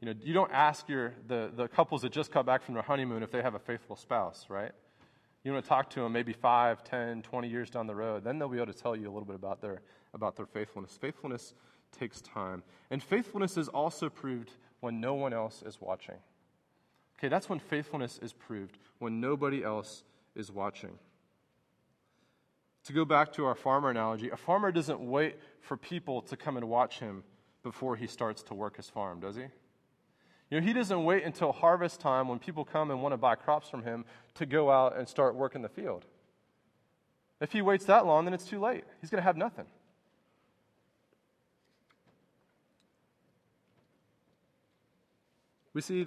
You 0.00 0.06
know, 0.06 0.14
you 0.22 0.32
don't 0.32 0.52
ask 0.52 0.88
your, 0.88 1.14
the, 1.26 1.50
the 1.54 1.68
couples 1.68 2.02
that 2.02 2.12
just 2.12 2.30
got 2.30 2.46
back 2.46 2.62
from 2.62 2.74
their 2.74 2.82
honeymoon 2.82 3.22
if 3.22 3.32
they 3.32 3.42
have 3.42 3.54
a 3.54 3.58
faithful 3.58 3.96
spouse, 3.96 4.46
right? 4.48 4.72
You 5.42 5.52
want 5.52 5.64
to 5.64 5.68
talk 5.68 5.90
to 5.90 6.00
them 6.00 6.12
maybe 6.12 6.32
5, 6.32 6.84
10, 6.84 7.22
20 7.22 7.48
years 7.48 7.70
down 7.70 7.86
the 7.86 7.94
road. 7.94 8.22
Then 8.22 8.38
they'll 8.38 8.48
be 8.48 8.58
able 8.58 8.72
to 8.72 8.78
tell 8.78 8.94
you 8.94 9.06
a 9.06 9.12
little 9.12 9.24
bit 9.24 9.36
about 9.36 9.60
their, 9.60 9.82
about 10.14 10.36
their 10.36 10.46
faithfulness. 10.46 10.96
Faithfulness 11.00 11.54
takes 11.98 12.20
time. 12.20 12.62
And 12.90 13.02
faithfulness 13.02 13.56
is 13.56 13.68
also 13.68 14.08
proved 14.08 14.52
when 14.80 15.00
no 15.00 15.14
one 15.14 15.32
else 15.32 15.62
is 15.66 15.80
watching. 15.80 16.16
Okay, 17.18 17.28
that's 17.28 17.48
when 17.48 17.58
faithfulness 17.58 18.18
is 18.22 18.32
proved, 18.32 18.78
when 18.98 19.20
nobody 19.20 19.64
else 19.64 20.04
is 20.36 20.52
watching. 20.52 20.98
To 22.88 22.94
go 22.94 23.04
back 23.04 23.34
to 23.34 23.44
our 23.44 23.54
farmer 23.54 23.90
analogy, 23.90 24.30
a 24.30 24.36
farmer 24.38 24.72
doesn't 24.72 24.98
wait 24.98 25.36
for 25.60 25.76
people 25.76 26.22
to 26.22 26.38
come 26.38 26.56
and 26.56 26.70
watch 26.70 27.00
him 27.00 27.22
before 27.62 27.96
he 27.96 28.06
starts 28.06 28.42
to 28.44 28.54
work 28.54 28.78
his 28.78 28.88
farm, 28.88 29.20
does 29.20 29.36
he? 29.36 29.42
You 29.42 30.58
know, 30.58 30.66
he 30.66 30.72
doesn't 30.72 31.04
wait 31.04 31.22
until 31.24 31.52
harvest 31.52 32.00
time 32.00 32.28
when 32.28 32.38
people 32.38 32.64
come 32.64 32.90
and 32.90 33.02
want 33.02 33.12
to 33.12 33.18
buy 33.18 33.34
crops 33.34 33.68
from 33.68 33.82
him 33.82 34.06
to 34.36 34.46
go 34.46 34.70
out 34.70 34.96
and 34.96 35.06
start 35.06 35.34
working 35.34 35.60
the 35.60 35.68
field. 35.68 36.06
If 37.42 37.52
he 37.52 37.60
waits 37.60 37.84
that 37.84 38.06
long, 38.06 38.24
then 38.24 38.32
it's 38.32 38.46
too 38.46 38.58
late. 38.58 38.84
He's 39.02 39.10
going 39.10 39.20
to 39.20 39.26
have 39.26 39.36
nothing. 39.36 39.66
We 45.74 45.82
see 45.82 46.06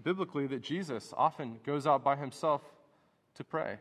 biblically 0.00 0.46
that 0.46 0.62
Jesus 0.62 1.12
often 1.16 1.58
goes 1.66 1.88
out 1.88 2.04
by 2.04 2.14
himself 2.14 2.62
to 3.34 3.42
pray. 3.42 3.78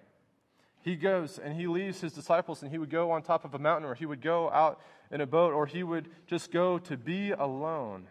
He 0.81 0.95
goes 0.95 1.37
and 1.37 1.53
he 1.53 1.67
leaves 1.67 2.01
his 2.01 2.13
disciples, 2.13 2.61
and 2.61 2.71
he 2.71 2.77
would 2.77 2.89
go 2.89 3.11
on 3.11 3.21
top 3.21 3.45
of 3.45 3.53
a 3.53 3.59
mountain, 3.59 3.89
or 3.89 3.95
he 3.95 4.05
would 4.05 4.21
go 4.21 4.49
out 4.49 4.81
in 5.11 5.21
a 5.21 5.27
boat, 5.27 5.53
or 5.53 5.65
he 5.65 5.83
would 5.83 6.09
just 6.27 6.51
go 6.51 6.77
to 6.79 6.95
be 6.95 7.31
alone, 7.31 8.07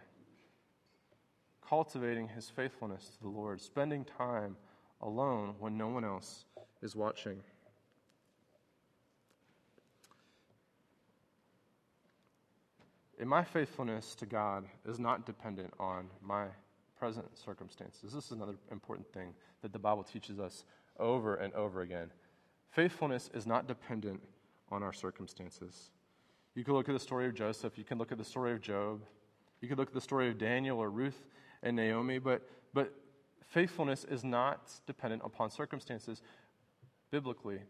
cultivating 1.67 2.29
his 2.29 2.51
faithfulness 2.51 3.09
to 3.17 3.23
the 3.23 3.29
Lord, 3.29 3.61
spending 3.61 4.05
time 4.05 4.57
alone 5.01 5.55
when 5.59 5.77
no 5.77 5.89
one 5.89 6.05
else 6.05 6.45
is 6.83 6.95
watching. 6.95 7.43
And 13.21 13.29
my 13.29 13.43
faithfulness 13.43 14.15
to 14.17 14.27
God 14.27 14.65
is 14.87 14.99
not 15.01 15.27
dependent 15.27 15.73
on 15.81 16.09
my 16.23 16.47
present 16.99 17.27
circumstances. 17.37 18.13
This 18.13 18.27
is 18.27 18.31
another 18.31 18.55
important 18.71 19.13
thing 19.13 19.35
that 19.63 19.73
the 19.73 19.79
Bible 19.79 20.05
teaches 20.05 20.39
us 20.39 20.65
over 20.99 21.35
and 21.35 21.53
over 21.55 21.81
again. 21.81 22.11
Faithfulness 22.71 23.31
is 23.35 23.47
not 23.47 23.67
dependent 23.67 24.23
on 24.71 24.83
our 24.83 24.93
circumstances. 24.93 25.91
You 26.55 26.65
can 26.65 26.75
look 26.75 26.89
at 26.89 26.93
the 26.93 27.01
story 27.01 27.27
of 27.27 27.35
Joseph, 27.35 27.79
you 27.79 27.85
can 27.85 27.99
look 27.99 28.13
at 28.13 28.19
the 28.19 28.25
story 28.25 28.53
of 28.53 28.61
Job, 28.61 29.01
you 29.61 29.69
can 29.69 29.77
look 29.77 29.89
at 29.89 29.95
the 29.95 30.01
story 30.01 30.29
of 30.29 30.39
Daniel 30.39 30.79
or 30.79 30.91
Ruth 30.91 31.27
and 31.63 31.77
Naomi, 31.77 32.19
but, 32.19 32.49
but 32.75 32.93
faithfulness 33.41 34.05
is 34.05 34.25
not 34.25 34.71
dependent 34.87 35.23
upon 35.25 35.51
circumstances 35.51 36.23
biblically. 37.11 37.61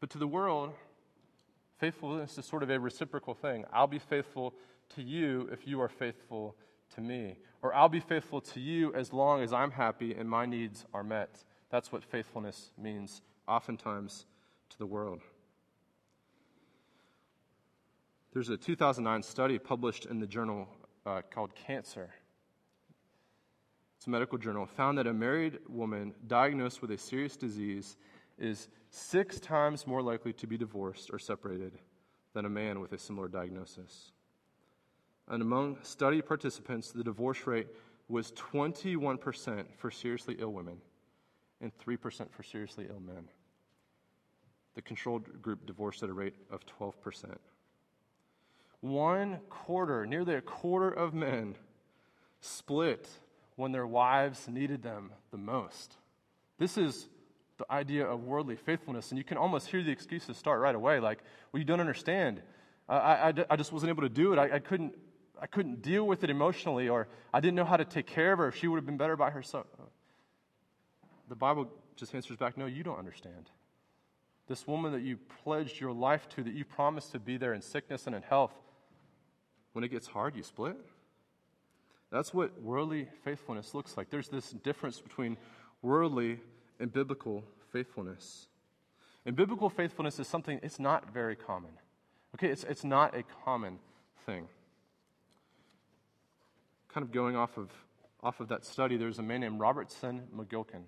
But 0.00 0.10
to 0.10 0.18
the 0.18 0.26
world, 0.26 0.72
faithfulness 1.78 2.36
is 2.36 2.44
sort 2.44 2.62
of 2.62 2.70
a 2.70 2.78
reciprocal 2.78 3.34
thing. 3.34 3.64
I'll 3.72 3.86
be 3.86 3.98
faithful 3.98 4.54
to 4.94 5.02
you 5.02 5.48
if 5.52 5.66
you 5.66 5.80
are 5.80 5.88
faithful 5.88 6.56
to 6.94 7.00
me. 7.00 7.38
Or 7.62 7.74
I'll 7.74 7.88
be 7.88 8.00
faithful 8.00 8.40
to 8.40 8.60
you 8.60 8.94
as 8.94 9.12
long 9.12 9.42
as 9.42 9.52
I'm 9.52 9.70
happy 9.70 10.14
and 10.14 10.28
my 10.28 10.46
needs 10.46 10.84
are 10.92 11.02
met. 11.02 11.44
That's 11.70 11.90
what 11.90 12.04
faithfulness 12.04 12.70
means, 12.78 13.22
oftentimes, 13.48 14.26
to 14.70 14.78
the 14.78 14.86
world. 14.86 15.20
There's 18.32 18.50
a 18.50 18.56
2009 18.56 19.22
study 19.22 19.58
published 19.58 20.06
in 20.06 20.18
the 20.18 20.26
journal 20.26 20.68
uh, 21.06 21.22
called 21.30 21.54
Cancer. 21.54 22.10
It's 23.96 24.06
a 24.06 24.10
medical 24.10 24.38
journal. 24.38 24.66
Found 24.66 24.98
that 24.98 25.06
a 25.06 25.12
married 25.12 25.58
woman 25.68 26.14
diagnosed 26.26 26.82
with 26.82 26.90
a 26.90 26.98
serious 26.98 27.36
disease 27.36 27.96
is 28.38 28.68
six 28.90 29.40
times 29.40 29.86
more 29.86 30.02
likely 30.02 30.32
to 30.34 30.46
be 30.46 30.58
divorced 30.58 31.10
or 31.12 31.18
separated 31.18 31.78
than 32.34 32.44
a 32.44 32.50
man 32.50 32.80
with 32.80 32.92
a 32.92 32.98
similar 32.98 33.28
diagnosis. 33.28 34.12
And 35.28 35.40
among 35.40 35.78
study 35.82 36.20
participants, 36.20 36.92
the 36.92 37.02
divorce 37.02 37.46
rate 37.46 37.68
was 38.08 38.32
21% 38.32 39.64
for 39.78 39.90
seriously 39.90 40.36
ill 40.38 40.52
women 40.52 40.76
and 41.60 41.72
3% 41.78 42.30
for 42.30 42.42
seriously 42.42 42.86
ill 42.88 43.00
men. 43.00 43.28
The 44.74 44.82
controlled 44.82 45.40
group 45.40 45.66
divorced 45.66 46.02
at 46.02 46.10
a 46.10 46.12
rate 46.12 46.34
of 46.50 46.60
12%. 46.78 47.36
One 48.80 49.38
quarter, 49.48 50.06
nearly 50.06 50.34
a 50.34 50.42
quarter 50.42 50.90
of 50.90 51.14
men 51.14 51.56
split 52.40 53.08
when 53.56 53.72
their 53.72 53.86
wives 53.86 54.46
needed 54.48 54.82
them 54.82 55.12
the 55.30 55.38
most. 55.38 55.96
This 56.58 56.76
is 56.76 57.08
the 57.58 57.70
idea 57.72 58.06
of 58.06 58.24
worldly 58.24 58.56
faithfulness, 58.56 59.10
and 59.10 59.18
you 59.18 59.24
can 59.24 59.38
almost 59.38 59.68
hear 59.68 59.82
the 59.82 59.90
excuses 59.90 60.36
start 60.36 60.60
right 60.60 60.74
away 60.74 61.00
like, 61.00 61.20
well, 61.52 61.58
you 61.58 61.64
don't 61.64 61.80
understand. 61.80 62.42
I, 62.88 62.96
I, 62.96 63.32
I 63.50 63.56
just 63.56 63.72
wasn't 63.72 63.90
able 63.90 64.02
to 64.02 64.10
do 64.10 64.34
it. 64.34 64.38
I, 64.38 64.56
I 64.56 64.58
couldn't 64.58 64.94
I 65.40 65.46
couldn't 65.46 65.82
deal 65.82 66.06
with 66.06 66.24
it 66.24 66.30
emotionally, 66.30 66.88
or 66.88 67.08
I 67.32 67.40
didn't 67.40 67.56
know 67.56 67.64
how 67.64 67.76
to 67.76 67.84
take 67.84 68.06
care 68.06 68.32
of 68.32 68.38
her. 68.38 68.52
She 68.52 68.68
would 68.68 68.76
have 68.76 68.86
been 68.86 68.96
better 68.96 69.16
by 69.16 69.30
herself. 69.30 69.66
The 71.28 71.34
Bible 71.34 71.68
just 71.96 72.14
answers 72.14 72.36
back 72.36 72.56
no, 72.56 72.66
you 72.66 72.82
don't 72.82 72.98
understand. 72.98 73.50
This 74.46 74.66
woman 74.66 74.92
that 74.92 75.02
you 75.02 75.18
pledged 75.42 75.80
your 75.80 75.92
life 75.92 76.28
to, 76.30 76.42
that 76.42 76.54
you 76.54 76.64
promised 76.64 77.12
to 77.12 77.18
be 77.18 77.36
there 77.36 77.52
in 77.52 77.60
sickness 77.60 78.06
and 78.06 78.14
in 78.14 78.22
health, 78.22 78.52
when 79.72 79.84
it 79.84 79.88
gets 79.88 80.06
hard, 80.06 80.36
you 80.36 80.42
split. 80.42 80.76
That's 82.10 82.32
what 82.32 82.62
worldly 82.62 83.08
faithfulness 83.24 83.74
looks 83.74 83.96
like. 83.96 84.10
There's 84.10 84.28
this 84.28 84.50
difference 84.50 85.00
between 85.00 85.36
worldly 85.82 86.40
and 86.78 86.92
biblical 86.92 87.44
faithfulness. 87.72 88.46
And 89.24 89.34
biblical 89.34 89.68
faithfulness 89.68 90.20
is 90.20 90.28
something, 90.28 90.60
it's 90.62 90.78
not 90.78 91.12
very 91.12 91.34
common. 91.34 91.72
Okay, 92.36 92.48
it's, 92.48 92.62
it's 92.64 92.84
not 92.84 93.16
a 93.16 93.24
common 93.44 93.80
thing 94.24 94.46
kind 96.96 97.04
of 97.04 97.12
going 97.12 97.36
off 97.36 97.58
of, 97.58 97.68
off 98.22 98.40
of 98.40 98.48
that 98.48 98.64
study, 98.64 98.96
there's 98.96 99.18
a 99.18 99.22
man 99.22 99.42
named 99.42 99.60
Robertson 99.60 100.22
McQuilkin. 100.34 100.80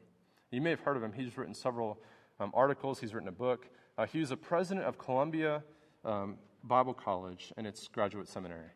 You 0.51 0.61
may 0.61 0.71
have 0.71 0.81
heard 0.81 0.97
of 0.97 1.03
him. 1.03 1.13
He's 1.13 1.37
written 1.37 1.55
several 1.55 1.99
um, 2.41 2.51
articles, 2.55 3.01
he's 3.01 3.15
written 3.15 3.29
a 3.29 3.33
book. 3.33 3.67
Uh, 3.97 4.07
he 4.07 4.21
was 4.21 4.31
a 4.31 4.37
president 4.37 4.87
of 4.87 4.97
Columbia 4.97 5.63
um, 6.05 6.37
Bible 6.63 6.95
College 6.95 7.53
and 7.57 7.67
its 7.67 7.89
graduate 7.89 8.29
seminary. 8.29 8.71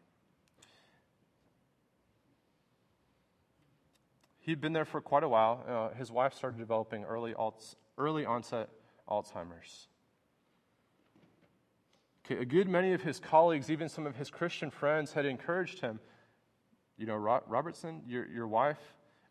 He'd 4.41 4.61
been 4.61 4.73
there 4.73 4.85
for 4.85 5.01
quite 5.01 5.23
a 5.23 5.29
while. 5.29 5.65
Uh, 5.69 5.97
his 5.97 6.11
wife 6.11 6.35
started 6.35 6.59
developing 6.59 7.05
early, 7.05 7.33
alts, 7.35 7.77
early 7.97 8.27
onset 8.27 8.69
Alzheimer's. 9.09 9.87
Okay, 12.27 12.41
a 12.41 12.45
good 12.45 12.69
many 12.69 12.93
of 12.93 13.03
his 13.03 13.21
colleagues, 13.21 13.71
even 13.71 13.89
some 13.89 14.07
of 14.07 14.17
his 14.17 14.31
Christian 14.31 14.71
friends, 14.71 15.13
had 15.13 15.27
encouraged 15.27 15.81
him 15.81 16.01
you 17.03 17.07
know, 17.07 17.17
Robertson, 17.17 18.03
your, 18.07 18.27
your 18.29 18.47
wife 18.47 18.79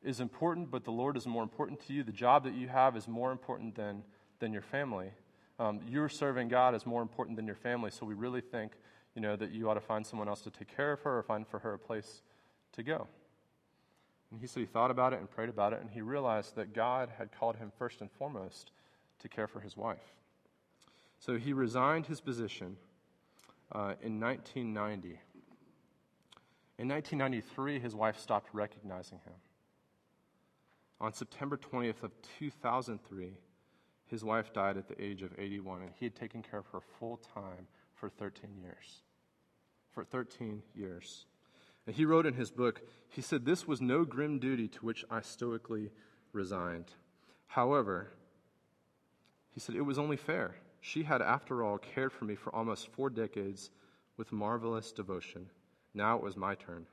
is 0.04 0.20
important, 0.20 0.72
but 0.72 0.84
the 0.84 0.92
Lord 0.92 1.18
is 1.18 1.28
more 1.28 1.44
important 1.44 1.86
to 1.88 1.94
you. 1.94 2.04
The 2.04 2.12
job 2.12 2.44
that 2.44 2.54
you 2.54 2.68
have 2.68 2.96
is 2.96 3.08
more 3.08 3.32
important 3.32 3.76
than, 3.76 4.04
than 4.40 4.52
your 4.52 4.62
family. 4.62 5.12
Um, 5.60 5.80
you're 5.88 6.10
serving 6.10 6.48
God 6.48 6.74
is 6.76 6.86
more 6.86 7.02
important 7.02 7.38
than 7.38 7.46
your 7.46 7.56
family, 7.56 7.92
so 7.92 8.06
we 8.06 8.14
really 8.14 8.42
think, 8.42 8.74
you 9.16 9.22
know, 9.22 9.36
that 9.36 9.52
you 9.52 9.70
ought 9.70 9.76
to 9.76 9.82
find 9.82 10.06
someone 10.06 10.28
else 10.28 10.42
to 10.42 10.50
take 10.50 10.76
care 10.76 10.94
of 10.94 11.02
her 11.02 11.20
or 11.20 11.24
find 11.24 11.48
for 11.48 11.60
her 11.60 11.74
a 11.74 11.80
place 11.80 12.22
to 12.74 12.84
go. 12.84 13.08
And 14.32 14.40
he 14.40 14.48
said 14.48 14.62
he 14.62 14.66
thought 14.66 14.92
about 14.92 15.14
it 15.14 15.20
and 15.20 15.30
prayed 15.30 15.50
about 15.50 15.74
it, 15.74 15.82
and 15.82 15.90
he 15.90 16.02
realized 16.02 16.56
that 16.56 16.74
God 16.74 17.10
had 17.18 17.32
called 17.32 17.58
him 17.58 17.72
first 17.78 18.02
and 18.02 18.10
foremost 18.12 18.72
to 19.20 19.30
care 19.30 19.48
for 19.48 19.60
his 19.60 19.78
wife. 19.78 20.16
So 21.20 21.38
he 21.38 21.54
resigned 21.54 22.08
his 22.08 22.22
position 22.22 22.78
uh, 23.72 23.94
in 24.02 24.20
1990 24.20 25.20
in 26.82 26.88
1993, 26.88 27.80
his 27.80 27.94
wife 27.94 28.18
stopped 28.18 28.50
recognizing 28.54 29.20
him. 29.20 29.36
On 31.02 31.12
September 31.12 31.58
20th 31.58 32.04
of 32.04 32.12
2003, 32.38 33.34
his 34.06 34.24
wife 34.24 34.54
died 34.54 34.78
at 34.78 34.88
the 34.88 35.04
age 35.04 35.24
of 35.24 35.32
81, 35.36 35.82
and 35.82 35.92
he 35.98 36.06
had 36.06 36.16
taken 36.16 36.44
care 36.44 36.60
of 36.60 36.68
her 36.68 36.80
full 37.00 37.18
time 37.18 37.66
for 37.96 38.08
13 38.08 38.52
years. 38.62 39.02
For 39.90 40.04
13 40.04 40.62
years. 40.76 41.26
And 41.88 41.96
he 41.96 42.06
wrote 42.06 42.28
in 42.28 42.36
his 42.36 42.52
book, 42.52 42.82
he 43.10 43.22
said, 43.24 43.46
This 43.46 43.68
was 43.68 43.82
no 43.82 44.06
grim 44.06 44.38
duty 44.38 44.68
to 44.68 44.86
which 44.86 45.04
I 45.10 45.22
stoically 45.22 45.90
resigned. 46.34 46.92
However, 47.48 48.12
he 49.50 49.60
said, 49.60 49.76
it 49.76 49.82
was 49.82 49.98
only 49.98 50.18
fair. 50.18 50.56
She 50.82 51.02
had, 51.02 51.24
after 51.24 51.64
all, 51.64 51.80
cared 51.80 52.14
for 52.14 52.26
me 52.26 52.36
for 52.36 52.54
almost 52.54 52.92
four 52.92 53.10
decades 53.10 53.72
with 54.18 54.32
marvelous 54.32 54.92
devotion. 54.92 55.50
Now 55.96 56.16
it 56.18 56.24
was 56.24 56.38
my 56.38 56.54
turn. 56.54 56.86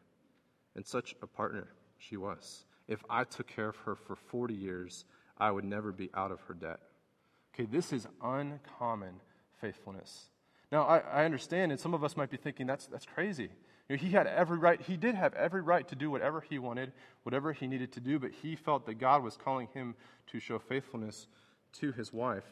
And 0.75 0.87
such 0.87 1.15
a 1.21 1.27
partner 1.27 1.69
she 1.99 2.17
was. 2.17 2.65
If 2.89 3.05
I 3.09 3.25
took 3.25 3.47
care 3.47 3.69
of 3.69 3.77
her 3.77 3.95
for 3.95 4.17
40 4.17 4.55
years, 4.55 5.05
I 5.37 5.51
would 5.51 5.65
never 5.65 5.93
be 5.93 6.11
out 6.15 6.33
of 6.33 6.41
her 6.43 6.55
debt. 6.55 6.81
Okay, 7.55 7.67
this 7.71 7.93
is 7.93 8.07
uncommon 8.23 9.21
faithfulness. 9.61 10.31
Now, 10.73 10.83
I, 10.83 10.99
I 10.99 11.25
understand, 11.25 11.73
and 11.73 11.81
some 11.81 11.95
of 11.95 12.03
us 12.03 12.17
might 12.17 12.31
be 12.31 12.37
thinking 12.37 12.67
that's, 12.67 12.87
that's 12.87 13.07
crazy. 13.07 13.51
You 13.89 13.97
know, 13.97 14.03
he 14.03 14.11
had 14.11 14.27
every 14.27 14.59
right, 14.59 14.81
he 14.81 14.97
did 14.97 15.15
have 15.15 15.35
every 15.35 15.63
right 15.63 15.87
to 15.89 15.95
do 15.95 16.11
whatever 16.11 16.41
he 16.41 16.59
wanted, 16.59 16.93
whatever 17.23 17.53
he 17.53 17.67
needed 17.67 17.93
to 17.93 18.01
do, 18.01 18.19
but 18.19 18.31
he 18.31 18.55
felt 18.55 18.87
that 18.87 18.95
God 18.95 19.23
was 19.23 19.37
calling 19.37 19.69
him 19.73 19.95
to 20.29 20.41
show 20.41 20.59
faithfulness 20.59 21.27
to 21.75 21.93
his 21.93 22.13
wife. 22.13 22.45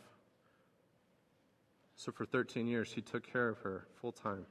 So 1.97 2.13
for 2.13 2.27
13 2.27 2.67
years, 2.67 2.93
he 2.93 3.01
took 3.01 3.31
care 3.31 3.49
of 3.49 3.59
her 3.59 3.87
full 4.01 4.13
time. 4.13 4.47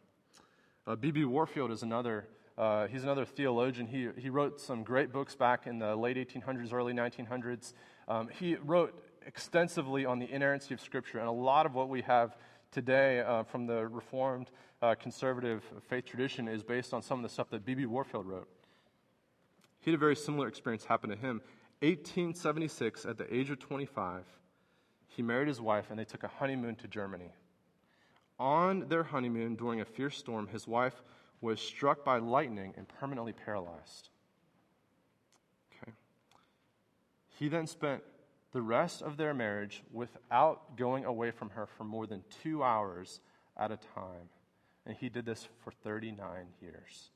B.B. 1.00 1.24
Uh, 1.24 1.28
Warfield 1.28 1.72
is 1.72 1.84
another. 1.84 2.28
Uh, 2.58 2.88
he's 2.88 3.04
another 3.04 3.26
theologian. 3.26 3.86
He, 3.86 4.08
he 4.18 4.30
wrote 4.30 4.62
some 4.62 4.84
great 4.84 5.12
books 5.12 5.36
back 5.36 5.68
in 5.68 5.80
the 5.80 5.96
late 5.96 6.16
1800s, 6.16 6.72
early 6.72 6.94
1900s. 6.94 7.74
Um, 8.08 8.30
he 8.30 8.56
wrote 8.56 8.98
extensively 9.26 10.06
on 10.06 10.20
the 10.20 10.32
inerrancy 10.32 10.74
of 10.74 10.80
Scripture, 10.80 11.20
and 11.20 11.28
a 11.28 11.32
lot 11.32 11.66
of 11.66 11.74
what 11.74 11.90
we 11.90 12.02
have 12.04 12.38
today 12.72 13.20
uh, 13.20 13.44
from 13.44 13.68
the 13.68 13.88
Reformed 13.88 14.52
uh, 14.82 14.96
conservative 14.96 15.64
faith 15.90 16.06
tradition 16.06 16.48
is 16.48 16.64
based 16.64 16.94
on 16.94 17.02
some 17.02 17.20
of 17.20 17.24
the 17.24 17.30
stuff 17.30 17.50
that 17.50 17.66
B.B. 17.66 17.86
Warfield 17.86 18.26
wrote. 18.26 18.48
He 19.80 19.92
had 19.92 19.98
a 19.98 20.00
very 20.00 20.16
similar 20.16 20.48
experience 20.48 20.86
happen 20.86 21.10
to 21.10 21.16
him. 21.16 21.42
1876, 21.82 23.06
at 23.06 23.18
the 23.18 23.34
age 23.34 23.50
of 23.50 23.60
25, 23.60 24.24
he 25.08 25.22
married 25.22 25.48
his 25.48 25.62
wife 25.62 25.88
and 25.90 26.00
they 26.00 26.06
took 26.06 26.24
a 26.24 26.28
honeymoon 26.28 26.76
to 26.78 26.88
Germany. 26.88 27.32
On 28.40 28.88
their 28.88 29.04
honeymoon, 29.04 29.56
during 29.56 29.82
a 29.82 29.86
fierce 29.86 30.18
storm, 30.18 30.48
his 30.48 30.68
wife 30.68 31.02
was 31.46 31.62
struck 31.62 32.04
by 32.04 32.18
lightning 32.18 32.74
and 32.76 32.88
permanently 32.88 33.32
paralyzed. 33.32 34.10
Okay. 35.72 35.92
He 37.40 37.48
then 37.48 37.68
spent 37.68 38.02
the 38.52 38.64
rest 38.64 39.04
of 39.04 39.16
their 39.18 39.34
marriage 39.34 39.84
without 39.94 40.76
going 40.76 41.06
away 41.06 41.30
from 41.30 41.52
her 41.52 41.68
for 41.68 41.84
more 41.84 42.08
than 42.08 42.24
two 42.42 42.64
hours 42.64 43.20
at 43.56 43.72
a 43.72 43.78
time. 43.78 44.30
And 44.88 44.98
he 44.98 45.08
did 45.08 45.26
this 45.26 45.48
for 45.64 45.72
39 45.84 46.48
years. 46.62 47.12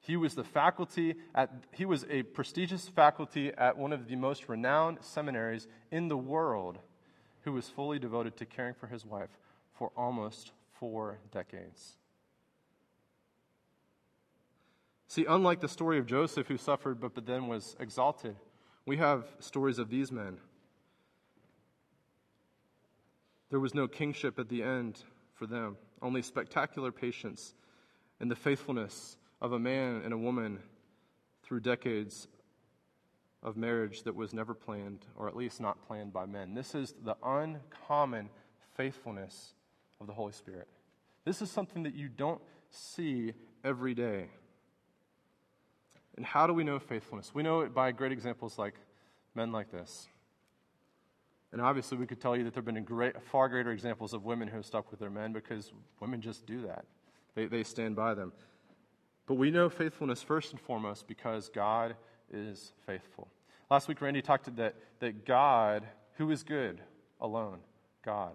He 0.00 0.16
was 0.16 0.36
the 0.36 0.44
faculty 0.44 1.16
at, 1.34 1.50
he 1.72 1.84
was 1.84 2.06
a 2.08 2.22
prestigious 2.22 2.88
faculty 2.88 3.52
at 3.58 3.76
one 3.76 3.92
of 3.92 4.06
the 4.06 4.16
most 4.16 4.48
renowned 4.48 4.98
seminaries 5.00 5.66
in 5.90 6.06
the 6.06 6.16
world 6.16 6.78
who 7.42 7.52
was 7.52 7.68
fully 7.68 7.98
devoted 7.98 8.36
to 8.36 8.46
caring 8.46 8.74
for 8.74 8.86
his 8.86 9.04
wife 9.04 9.36
for 9.74 9.90
almost 9.96 10.52
four 10.78 11.18
decades. 11.32 11.96
See, 15.08 15.24
unlike 15.26 15.60
the 15.60 15.68
story 15.68 15.98
of 15.98 16.06
Joseph 16.06 16.48
who 16.48 16.58
suffered 16.58 17.00
but, 17.00 17.14
but 17.14 17.24
then 17.24 17.48
was 17.48 17.74
exalted, 17.80 18.36
we 18.84 18.98
have 18.98 19.24
stories 19.38 19.78
of 19.78 19.88
these 19.88 20.12
men. 20.12 20.36
There 23.50 23.58
was 23.58 23.74
no 23.74 23.88
kingship 23.88 24.38
at 24.38 24.50
the 24.50 24.62
end 24.62 25.02
for 25.32 25.46
them, 25.46 25.78
only 26.02 26.20
spectacular 26.20 26.92
patience 26.92 27.54
and 28.20 28.30
the 28.30 28.36
faithfulness 28.36 29.16
of 29.40 29.52
a 29.52 29.58
man 29.58 30.02
and 30.04 30.12
a 30.12 30.18
woman 30.18 30.58
through 31.42 31.60
decades 31.60 32.28
of 33.42 33.56
marriage 33.56 34.02
that 34.02 34.14
was 34.14 34.34
never 34.34 34.52
planned, 34.52 35.06
or 35.16 35.26
at 35.28 35.36
least 35.36 35.58
not 35.58 35.86
planned 35.86 36.12
by 36.12 36.26
men. 36.26 36.52
This 36.52 36.74
is 36.74 36.94
the 37.02 37.16
uncommon 37.22 38.28
faithfulness 38.76 39.54
of 40.00 40.06
the 40.06 40.12
Holy 40.12 40.32
Spirit. 40.32 40.68
This 41.24 41.40
is 41.40 41.50
something 41.50 41.84
that 41.84 41.94
you 41.94 42.08
don't 42.08 42.42
see 42.70 43.32
every 43.64 43.94
day. 43.94 44.28
And 46.18 46.26
how 46.26 46.48
do 46.48 46.52
we 46.52 46.64
know 46.64 46.80
faithfulness? 46.80 47.30
We 47.32 47.44
know 47.44 47.60
it 47.60 47.72
by 47.72 47.92
great 47.92 48.10
examples 48.10 48.58
like 48.58 48.74
men 49.36 49.52
like 49.52 49.70
this. 49.70 50.08
And 51.52 51.60
obviously, 51.60 51.96
we 51.96 52.08
could 52.08 52.20
tell 52.20 52.36
you 52.36 52.42
that 52.42 52.54
there 52.54 52.60
have 52.60 52.74
been 52.74 52.82
great, 52.82 53.22
far 53.22 53.48
greater 53.48 53.70
examples 53.70 54.12
of 54.12 54.24
women 54.24 54.48
who 54.48 54.56
have 54.56 54.66
stuck 54.66 54.90
with 54.90 54.98
their 54.98 55.10
men 55.10 55.32
because 55.32 55.72
women 56.00 56.20
just 56.20 56.44
do 56.44 56.62
that. 56.62 56.86
They, 57.36 57.46
they 57.46 57.62
stand 57.62 57.94
by 57.94 58.14
them. 58.14 58.32
But 59.26 59.34
we 59.34 59.52
know 59.52 59.70
faithfulness 59.70 60.20
first 60.20 60.50
and 60.50 60.60
foremost 60.60 61.06
because 61.06 61.50
God 61.50 61.94
is 62.32 62.72
faithful. 62.84 63.28
Last 63.70 63.86
week, 63.86 64.00
Randy 64.00 64.20
talked 64.20 64.52
that, 64.56 64.74
that 64.98 65.24
God, 65.24 65.86
who 66.16 66.32
is 66.32 66.42
good 66.42 66.80
alone, 67.20 67.60
God. 68.04 68.32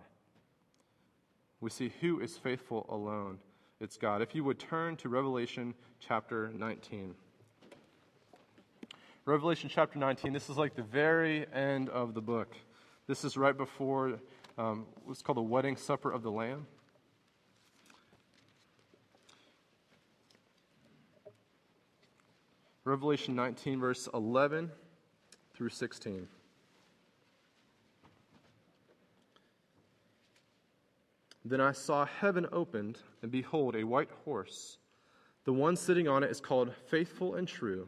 We 1.60 1.70
see 1.70 1.92
who 2.00 2.22
is 2.22 2.38
faithful 2.38 2.86
alone. 2.88 3.40
It's 3.82 3.98
God. 3.98 4.22
If 4.22 4.34
you 4.34 4.46
would 4.46 4.58
turn 4.58 4.96
to 4.96 5.10
Revelation 5.10 5.74
chapter 6.00 6.50
19. 6.58 7.16
Revelation 9.26 9.70
chapter 9.74 9.98
19, 9.98 10.34
this 10.34 10.50
is 10.50 10.58
like 10.58 10.76
the 10.76 10.84
very 10.84 11.46
end 11.54 11.88
of 11.88 12.14
the 12.14 12.20
book. 12.20 12.58
This 13.08 13.24
is 13.24 13.38
right 13.38 13.56
before 13.56 14.20
um, 14.58 14.86
what's 15.06 15.22
called 15.22 15.38
the 15.38 15.42
wedding 15.42 15.78
supper 15.78 16.12
of 16.12 16.24
the 16.24 16.30
Lamb. 16.30 16.68
Revelation 22.84 23.34
19, 23.34 23.80
verse 23.80 24.10
11 24.14 24.70
through 25.56 25.70
16. 25.70 26.28
Then 31.46 31.62
I 31.62 31.72
saw 31.72 32.04
heaven 32.04 32.46
opened, 32.52 32.98
and 33.22 33.32
behold, 33.32 33.78
a 33.78 33.86
white 33.86 34.12
horse. 34.26 34.80
The 35.46 35.54
one 35.54 35.78
sitting 35.78 36.10
on 36.10 36.24
it 36.24 36.30
is 36.30 36.42
called 36.42 36.74
Faithful 36.90 37.36
and 37.36 37.48
True, 37.48 37.88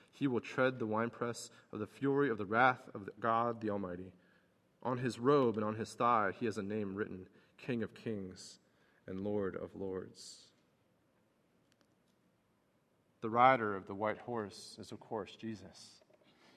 He 0.21 0.27
will 0.27 0.39
tread 0.39 0.77
the 0.77 0.85
winepress 0.85 1.49
of 1.73 1.79
the 1.79 1.87
fury 1.87 2.29
of 2.29 2.37
the 2.37 2.45
wrath 2.45 2.87
of 2.93 3.09
God 3.19 3.59
the 3.59 3.71
Almighty. 3.71 4.11
On 4.83 4.99
his 4.99 5.17
robe 5.17 5.57
and 5.57 5.65
on 5.65 5.73
his 5.73 5.93
thigh 5.93 6.31
he 6.39 6.45
has 6.45 6.59
a 6.59 6.61
name 6.61 6.93
written 6.93 7.27
King 7.57 7.81
of 7.81 7.95
Kings 7.95 8.59
and 9.07 9.23
Lord 9.23 9.55
of 9.55 9.75
Lords. 9.75 10.43
The 13.21 13.31
rider 13.31 13.75
of 13.75 13.87
the 13.87 13.95
white 13.95 14.19
horse 14.19 14.77
is, 14.79 14.91
of 14.91 14.99
course, 14.99 15.35
Jesus. 15.35 16.03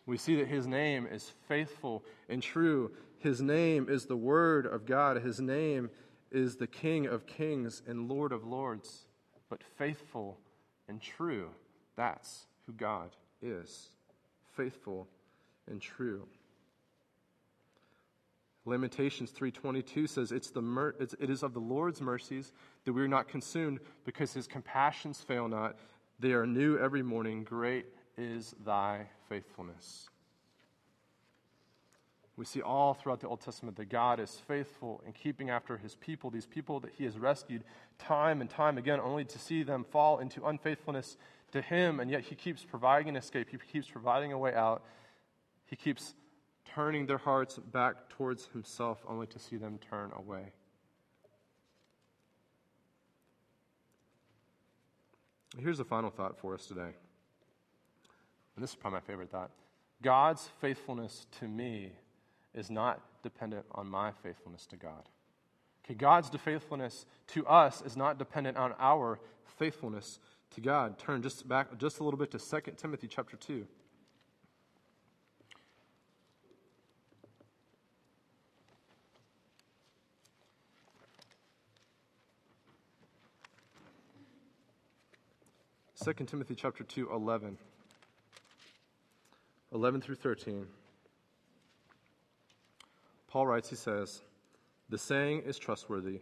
We 0.04 0.18
see 0.18 0.36
that 0.36 0.48
his 0.48 0.66
name 0.66 1.08
is 1.10 1.32
faithful 1.48 2.04
and 2.28 2.42
true. 2.42 2.92
His 3.16 3.40
name 3.40 3.88
is 3.88 4.04
the 4.04 4.14
Word 4.14 4.66
of 4.66 4.84
God. 4.84 5.22
His 5.22 5.40
name 5.40 5.88
is 6.30 6.56
the 6.56 6.66
King 6.66 7.06
of 7.06 7.26
Kings 7.26 7.80
and 7.86 8.10
Lord 8.10 8.32
of 8.32 8.44
Lords. 8.44 9.06
But 9.48 9.62
faithful 9.78 10.38
and 10.86 11.00
true, 11.00 11.48
that's 11.96 12.44
who 12.66 12.74
God 12.74 13.08
is. 13.44 13.88
Faithful 14.56 15.08
and 15.70 15.80
true. 15.80 16.26
Lamentations 18.64 19.30
3:22 19.30 20.08
says 20.08 20.32
it's 20.32 20.50
the 20.50 20.62
mer- 20.62 20.94
it's, 20.98 21.14
it 21.20 21.28
is 21.28 21.42
of 21.42 21.52
the 21.52 21.60
Lord's 21.60 22.00
mercies 22.00 22.52
that 22.84 22.92
we 22.92 23.02
are 23.02 23.08
not 23.08 23.28
consumed 23.28 23.80
because 24.04 24.32
his 24.32 24.46
compassions 24.46 25.20
fail 25.20 25.48
not 25.48 25.76
they 26.18 26.32
are 26.32 26.46
new 26.46 26.78
every 26.78 27.02
morning 27.02 27.44
great 27.44 27.84
is 28.16 28.54
thy 28.64 29.06
faithfulness 29.28 30.08
we 32.36 32.44
see 32.44 32.60
all 32.60 32.94
throughout 32.94 33.20
the 33.20 33.28
Old 33.28 33.40
Testament 33.40 33.76
that 33.76 33.88
God 33.88 34.18
is 34.18 34.40
faithful 34.48 35.00
in 35.06 35.12
keeping 35.12 35.50
after 35.50 35.76
his 35.76 35.94
people, 35.94 36.30
these 36.30 36.46
people 36.46 36.80
that 36.80 36.90
he 36.98 37.04
has 37.04 37.16
rescued 37.16 37.62
time 37.98 38.40
and 38.40 38.50
time 38.50 38.76
again, 38.76 38.98
only 39.00 39.24
to 39.24 39.38
see 39.38 39.62
them 39.62 39.84
fall 39.84 40.18
into 40.18 40.44
unfaithfulness 40.44 41.16
to 41.54 41.62
him, 41.62 42.00
and 42.00 42.10
yet 42.10 42.22
he 42.22 42.34
keeps 42.34 42.64
providing 42.64 43.08
an 43.08 43.14
escape. 43.14 43.48
He 43.48 43.58
keeps 43.58 43.88
providing 43.88 44.32
a 44.32 44.38
way 44.38 44.52
out. 44.54 44.82
He 45.66 45.76
keeps 45.76 46.14
turning 46.74 47.06
their 47.06 47.18
hearts 47.18 47.58
back 47.58 48.08
towards 48.08 48.46
himself 48.46 48.98
only 49.08 49.28
to 49.28 49.38
see 49.38 49.56
them 49.56 49.78
turn 49.88 50.10
away. 50.16 50.52
Here's 55.56 55.78
a 55.78 55.84
final 55.84 56.10
thought 56.10 56.36
for 56.40 56.54
us 56.54 56.66
today. 56.66 56.80
And 58.56 58.62
this 58.62 58.70
is 58.70 58.76
probably 58.76 58.98
my 58.98 59.06
favorite 59.06 59.30
thought 59.30 59.50
God's 60.02 60.50
faithfulness 60.60 61.28
to 61.38 61.46
me 61.46 61.92
is 62.52 62.68
not 62.68 63.00
dependent 63.22 63.64
on 63.70 63.88
my 63.88 64.10
faithfulness 64.24 64.66
to 64.66 64.76
God. 64.76 65.08
Okay, 65.84 65.94
God's 65.94 66.30
faithfulness 66.30 67.06
to 67.28 67.46
us 67.46 67.80
is 67.82 67.96
not 67.96 68.18
dependent 68.18 68.56
on 68.56 68.74
our 68.80 69.20
faithfulness 69.56 70.18
to 70.54 70.60
God. 70.60 70.98
Turn 70.98 71.22
just 71.22 71.46
back 71.48 71.76
just 71.78 72.00
a 72.00 72.04
little 72.04 72.18
bit 72.18 72.30
to 72.32 72.38
2 72.38 72.72
Timothy 72.76 73.08
chapter 73.08 73.36
2. 73.36 73.66
2 86.04 86.12
Timothy 86.24 86.54
chapter 86.54 86.84
2, 86.84 87.10
11. 87.10 87.56
11 89.72 90.00
through 90.02 90.16
13. 90.16 90.66
Paul 93.26 93.46
writes, 93.46 93.70
he 93.70 93.76
says, 93.76 94.20
The 94.90 94.98
saying 94.98 95.44
is 95.46 95.56
trustworthy. 95.56 96.20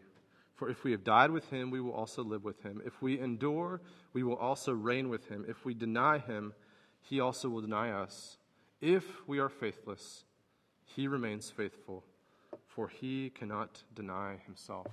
For 0.55 0.69
if 0.69 0.85
we 0.85 0.93
have 0.93 1.05
died 1.05 1.31
with 1.31 1.49
him, 1.51 1.71
we 1.71 1.81
will 1.81 1.93
also 1.93 2.23
live 2.23 2.45
with 2.45 2.63
him. 2.63 2.83
If 2.85 3.01
we 3.03 3.19
endure, 3.19 3.81
we 4.13 4.23
will 4.23 4.37
also 4.37 4.73
reign 4.73 5.09
with 5.09 5.29
him. 5.29 5.45
If 5.49 5.65
we 5.65 5.75
deny 5.75 6.19
him, 6.19 6.53
he 7.01 7.21
also 7.21 7.49
will 7.49 7.63
deny 7.63 7.91
us. 7.91 8.37
If 8.81 9.05
we 9.27 9.39
are 9.39 9.49
faithless, 9.49 10.25
he 10.85 11.09
remains 11.09 11.51
faithful, 11.51 12.05
for 12.67 12.89
he 12.89 13.31
cannot 13.31 13.83
deny 13.95 14.37
himself. 14.45 14.87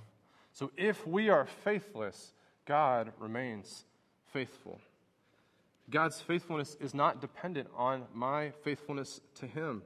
So 0.52 0.70
if 0.76 1.06
we 1.06 1.28
are 1.28 1.46
faithless, 1.46 2.32
God 2.64 3.12
remains 3.18 3.84
faithful. 4.32 4.80
God's 5.90 6.20
faithfulness 6.20 6.76
is 6.80 6.94
not 6.94 7.20
dependent 7.20 7.68
on 7.76 8.04
my 8.14 8.50
faithfulness 8.62 9.20
to 9.36 9.46
him. 9.46 9.82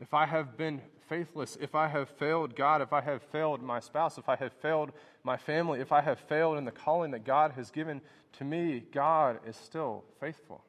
If 0.00 0.14
I 0.14 0.24
have 0.24 0.56
been 0.56 0.80
faithless, 1.08 1.58
if 1.60 1.74
I 1.74 1.86
have 1.88 2.08
failed 2.08 2.56
God, 2.56 2.80
if 2.80 2.92
I 2.92 3.02
have 3.02 3.22
failed 3.24 3.62
my 3.62 3.80
spouse, 3.80 4.16
if 4.16 4.28
I 4.28 4.36
have 4.36 4.52
failed 4.54 4.92
my 5.22 5.36
family, 5.36 5.80
if 5.80 5.92
I 5.92 6.00
have 6.00 6.18
failed 6.18 6.56
in 6.56 6.64
the 6.64 6.70
calling 6.70 7.10
that 7.10 7.24
God 7.24 7.52
has 7.52 7.70
given 7.70 8.00
to 8.38 8.44
me, 8.44 8.82
God 8.92 9.40
is 9.46 9.56
still 9.56 10.04
faithful. 10.18 10.64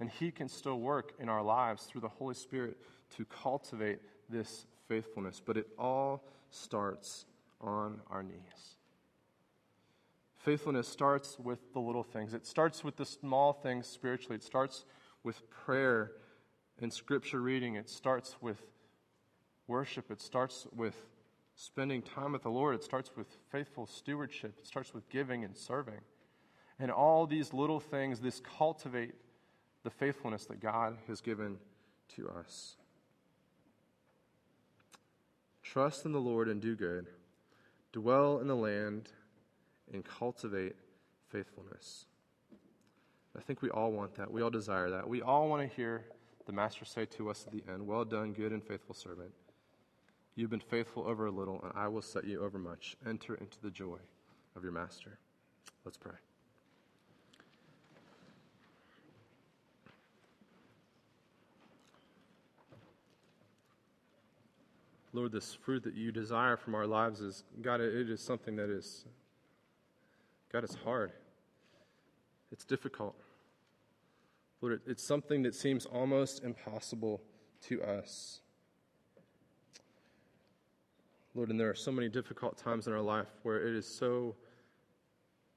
And 0.00 0.10
He 0.10 0.32
can 0.32 0.48
still 0.48 0.80
work 0.80 1.12
in 1.20 1.28
our 1.28 1.42
lives 1.42 1.84
through 1.84 2.00
the 2.00 2.08
Holy 2.08 2.34
Spirit 2.34 2.76
to 3.16 3.24
cultivate 3.26 4.00
this 4.28 4.66
faithfulness. 4.88 5.40
But 5.44 5.56
it 5.56 5.68
all 5.78 6.24
starts 6.50 7.26
on 7.60 8.00
our 8.10 8.24
knees. 8.24 8.76
Faithfulness 10.38 10.88
starts 10.88 11.38
with 11.38 11.72
the 11.72 11.80
little 11.80 12.02
things, 12.02 12.34
it 12.34 12.46
starts 12.46 12.82
with 12.82 12.96
the 12.96 13.06
small 13.06 13.52
things 13.52 13.86
spiritually, 13.86 14.36
it 14.36 14.42
starts 14.42 14.84
with 15.22 15.48
prayer 15.48 16.12
and 16.80 16.92
scripture 16.92 17.40
reading, 17.40 17.76
it 17.76 17.88
starts 17.88 18.36
with 18.40 18.60
worship, 19.66 20.10
it 20.10 20.20
starts 20.20 20.66
with 20.74 20.96
spending 21.56 22.02
time 22.02 22.32
with 22.32 22.42
the 22.42 22.50
Lord, 22.50 22.74
it 22.74 22.84
starts 22.84 23.10
with 23.16 23.26
faithful 23.50 23.86
stewardship, 23.86 24.54
it 24.58 24.66
starts 24.66 24.92
with 24.92 25.08
giving 25.08 25.44
and 25.44 25.56
serving. 25.56 26.00
And 26.78 26.90
all 26.90 27.26
these 27.26 27.52
little 27.52 27.80
things, 27.80 28.20
this 28.20 28.40
cultivate 28.40 29.14
the 29.84 29.90
faithfulness 29.90 30.46
that 30.46 30.60
God 30.60 30.96
has 31.06 31.20
given 31.20 31.58
to 32.16 32.28
us. 32.28 32.76
Trust 35.62 36.04
in 36.04 36.12
the 36.12 36.20
Lord 36.20 36.48
and 36.48 36.60
do 36.60 36.74
good. 36.74 37.06
Dwell 37.92 38.40
in 38.40 38.48
the 38.48 38.56
land 38.56 39.10
and 39.92 40.04
cultivate 40.04 40.74
faithfulness. 41.28 42.06
I 43.36 43.40
think 43.40 43.62
we 43.62 43.70
all 43.70 43.92
want 43.92 44.14
that. 44.16 44.30
We 44.30 44.42
all 44.42 44.50
desire 44.50 44.90
that. 44.90 45.08
We 45.08 45.22
all 45.22 45.48
want 45.48 45.68
to 45.68 45.76
hear 45.76 46.04
the 46.46 46.52
master 46.52 46.84
say 46.84 47.06
to 47.06 47.30
us 47.30 47.44
at 47.46 47.52
the 47.52 47.62
end, 47.72 47.86
Well 47.86 48.04
done, 48.04 48.32
good 48.32 48.52
and 48.52 48.62
faithful 48.62 48.94
servant. 48.94 49.30
You've 50.36 50.50
been 50.50 50.60
faithful 50.60 51.06
over 51.06 51.26
a 51.26 51.30
little, 51.30 51.60
and 51.62 51.72
I 51.76 51.88
will 51.88 52.02
set 52.02 52.24
you 52.24 52.42
over 52.42 52.58
much. 52.58 52.96
Enter 53.06 53.36
into 53.36 53.60
the 53.62 53.70
joy 53.70 53.98
of 54.56 54.62
your 54.62 54.72
master. 54.72 55.18
Let's 55.84 55.96
pray. 55.96 56.14
Lord, 65.12 65.30
this 65.30 65.54
fruit 65.54 65.84
that 65.84 65.94
you 65.94 66.10
desire 66.10 66.56
from 66.56 66.74
our 66.74 66.88
lives 66.88 67.20
is, 67.20 67.44
God, 67.62 67.80
it 67.80 68.10
is 68.10 68.20
something 68.20 68.56
that 68.56 68.68
is, 68.68 69.04
God, 70.52 70.64
it's 70.64 70.74
hard. 70.74 71.12
It's 72.50 72.64
difficult. 72.64 73.14
Lord, 74.64 74.80
it's 74.86 75.04
something 75.04 75.42
that 75.42 75.54
seems 75.54 75.84
almost 75.84 76.42
impossible 76.42 77.20
to 77.68 77.82
us. 77.82 78.40
Lord, 81.34 81.50
and 81.50 81.60
there 81.60 81.68
are 81.68 81.74
so 81.74 81.92
many 81.92 82.08
difficult 82.08 82.56
times 82.56 82.86
in 82.86 82.94
our 82.94 83.02
life 83.02 83.28
where 83.42 83.58
it 83.58 83.76
is 83.76 83.86
so 83.86 84.36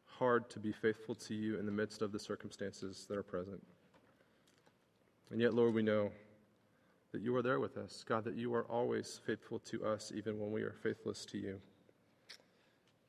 hard 0.04 0.50
to 0.50 0.60
be 0.60 0.74
faithful 0.74 1.15
to 1.15 1.34
you 1.34 1.58
in 1.58 1.65
the 1.65 1.72
midst 1.72 2.02
of 2.02 2.12
the 2.12 2.20
circumstances 2.20 3.06
that 3.08 3.17
are 3.17 3.24
present. 3.24 3.65
And 5.32 5.39
yet, 5.39 5.54
Lord, 5.54 5.74
we 5.74 5.84
know 5.84 6.12
that 7.13 7.22
you 7.22 7.34
are 7.38 7.41
there 7.41 7.62
with 7.62 7.78
us. 7.78 8.04
God, 8.06 8.26
that 8.26 8.36
you 8.36 8.54
are 8.54 8.65
always 8.65 9.22
faithful 9.26 9.60
to 9.60 9.86
us, 9.86 10.12
even 10.13 10.38
when 10.38 10.52
we 10.52 10.63
are 10.63 10.76
faithless 10.84 11.24
to 11.28 11.38
you. 11.38 11.62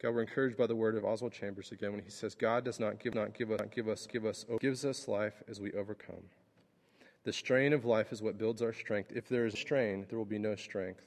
God, 0.00 0.14
we're 0.14 0.20
encouraged 0.20 0.56
by 0.56 0.68
the 0.68 0.76
word 0.76 0.94
of 0.94 1.04
Oswald 1.04 1.32
Chambers 1.32 1.72
again 1.72 1.90
when 1.90 2.02
he 2.02 2.10
says, 2.10 2.36
God 2.36 2.64
does 2.64 2.78
not 2.78 3.00
give, 3.00 3.14
not 3.14 3.34
give 3.36 3.50
us, 3.50 3.58
not 3.58 3.72
give 3.72 3.88
us, 3.88 4.06
give 4.06 4.24
us, 4.24 4.46
oh, 4.48 4.58
gives 4.58 4.84
us 4.84 5.08
life 5.08 5.42
as 5.48 5.60
we 5.60 5.72
overcome. 5.72 6.22
The 7.24 7.32
strain 7.32 7.72
of 7.72 7.84
life 7.84 8.12
is 8.12 8.22
what 8.22 8.38
builds 8.38 8.62
our 8.62 8.72
strength. 8.72 9.10
If 9.12 9.28
there 9.28 9.44
is 9.44 9.54
strain, 9.54 10.06
there 10.08 10.18
will 10.18 10.24
be 10.24 10.38
no 10.38 10.54
strength. 10.54 11.02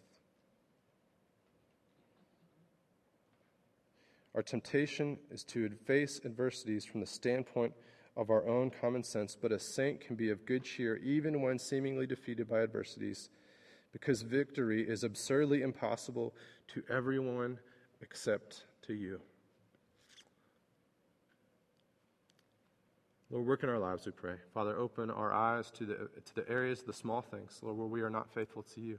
Our 4.35 4.41
temptation 4.41 5.17
is 5.29 5.43
to 5.45 5.69
face 5.85 6.19
adversities 6.25 6.83
from 6.83 6.99
the 6.99 7.07
standpoint 7.07 7.73
of 8.17 8.29
our 8.29 8.45
own 8.45 8.71
common 8.71 9.03
sense, 9.03 9.37
but 9.41 9.53
a 9.53 9.59
saint 9.59 10.01
can 10.01 10.17
be 10.17 10.29
of 10.29 10.45
good 10.45 10.65
cheer 10.65 10.97
even 10.97 11.41
when 11.41 11.57
seemingly 11.57 12.05
defeated 12.05 12.49
by 12.49 12.61
adversities, 12.61 13.29
because 13.93 14.21
victory 14.21 14.87
is 14.87 15.05
absurdly 15.05 15.61
impossible 15.61 16.33
to 16.73 16.83
everyone 16.89 17.57
except 18.01 18.65
to 18.87 18.93
you. 18.93 19.19
Lord, 23.29 23.47
work 23.47 23.63
in 23.63 23.69
our 23.69 23.79
lives, 23.79 24.05
we 24.05 24.11
pray. 24.11 24.35
Father, 24.53 24.77
open 24.77 25.09
our 25.09 25.31
eyes 25.31 25.71
to 25.71 25.85
the, 25.85 25.95
to 25.95 26.35
the 26.35 26.49
areas, 26.49 26.83
the 26.83 26.91
small 26.91 27.21
things, 27.21 27.59
Lord, 27.61 27.77
where 27.77 27.87
we 27.87 28.01
are 28.01 28.09
not 28.09 28.29
faithful 28.33 28.63
to 28.75 28.81
you. 28.81 28.97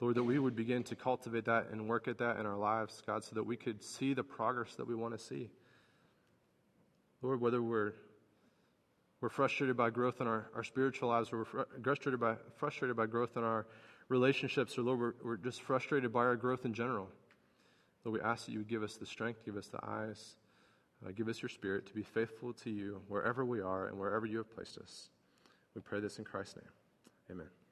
Lord, 0.00 0.16
that 0.16 0.24
we 0.24 0.38
would 0.38 0.56
begin 0.56 0.82
to 0.84 0.96
cultivate 0.96 1.44
that 1.44 1.68
and 1.70 1.88
work 1.88 2.08
at 2.08 2.18
that 2.18 2.38
in 2.38 2.44
our 2.44 2.56
lives, 2.56 3.02
God, 3.06 3.22
so 3.24 3.36
that 3.36 3.44
we 3.44 3.56
could 3.56 3.82
see 3.84 4.14
the 4.14 4.24
progress 4.24 4.74
that 4.74 4.86
we 4.86 4.96
want 4.96 5.16
to 5.16 5.24
see. 5.24 5.48
Lord, 7.22 7.40
whether 7.40 7.62
we're, 7.62 7.92
we're 9.20 9.28
frustrated 9.28 9.76
by 9.76 9.90
growth 9.90 10.20
in 10.20 10.26
our, 10.26 10.50
our 10.54 10.64
spiritual 10.64 11.08
lives, 11.08 11.32
or 11.32 11.38
we're 11.38 11.66
frustrated 11.82 12.20
by, 12.20 12.34
frustrated 12.56 12.96
by 12.96 13.06
growth 13.06 13.36
in 13.36 13.44
our 13.44 13.66
relationships, 14.08 14.76
or 14.76 14.82
Lord, 14.82 14.98
we're, 14.98 15.14
we're 15.24 15.36
just 15.36 15.62
frustrated 15.62 16.12
by 16.12 16.20
our 16.20 16.36
growth 16.36 16.64
in 16.64 16.74
general. 16.74 17.08
Lord, 18.06 18.22
we 18.22 18.24
ask 18.24 18.46
that 18.46 18.52
you 18.52 18.58
would 18.58 18.68
give 18.68 18.84
us 18.84 18.94
the 18.94 19.04
strength, 19.04 19.44
give 19.44 19.56
us 19.56 19.66
the 19.66 19.80
eyes, 19.84 20.36
uh, 21.04 21.10
give 21.10 21.26
us 21.26 21.42
your 21.42 21.48
spirit 21.48 21.86
to 21.88 21.92
be 21.92 22.04
faithful 22.04 22.52
to 22.52 22.70
you 22.70 23.02
wherever 23.08 23.44
we 23.44 23.60
are 23.60 23.88
and 23.88 23.98
wherever 23.98 24.26
you 24.26 24.38
have 24.38 24.54
placed 24.54 24.78
us. 24.78 25.08
We 25.74 25.80
pray 25.80 25.98
this 25.98 26.18
in 26.18 26.24
Christ's 26.24 26.56
name. 26.56 26.70
Amen. 27.32 27.65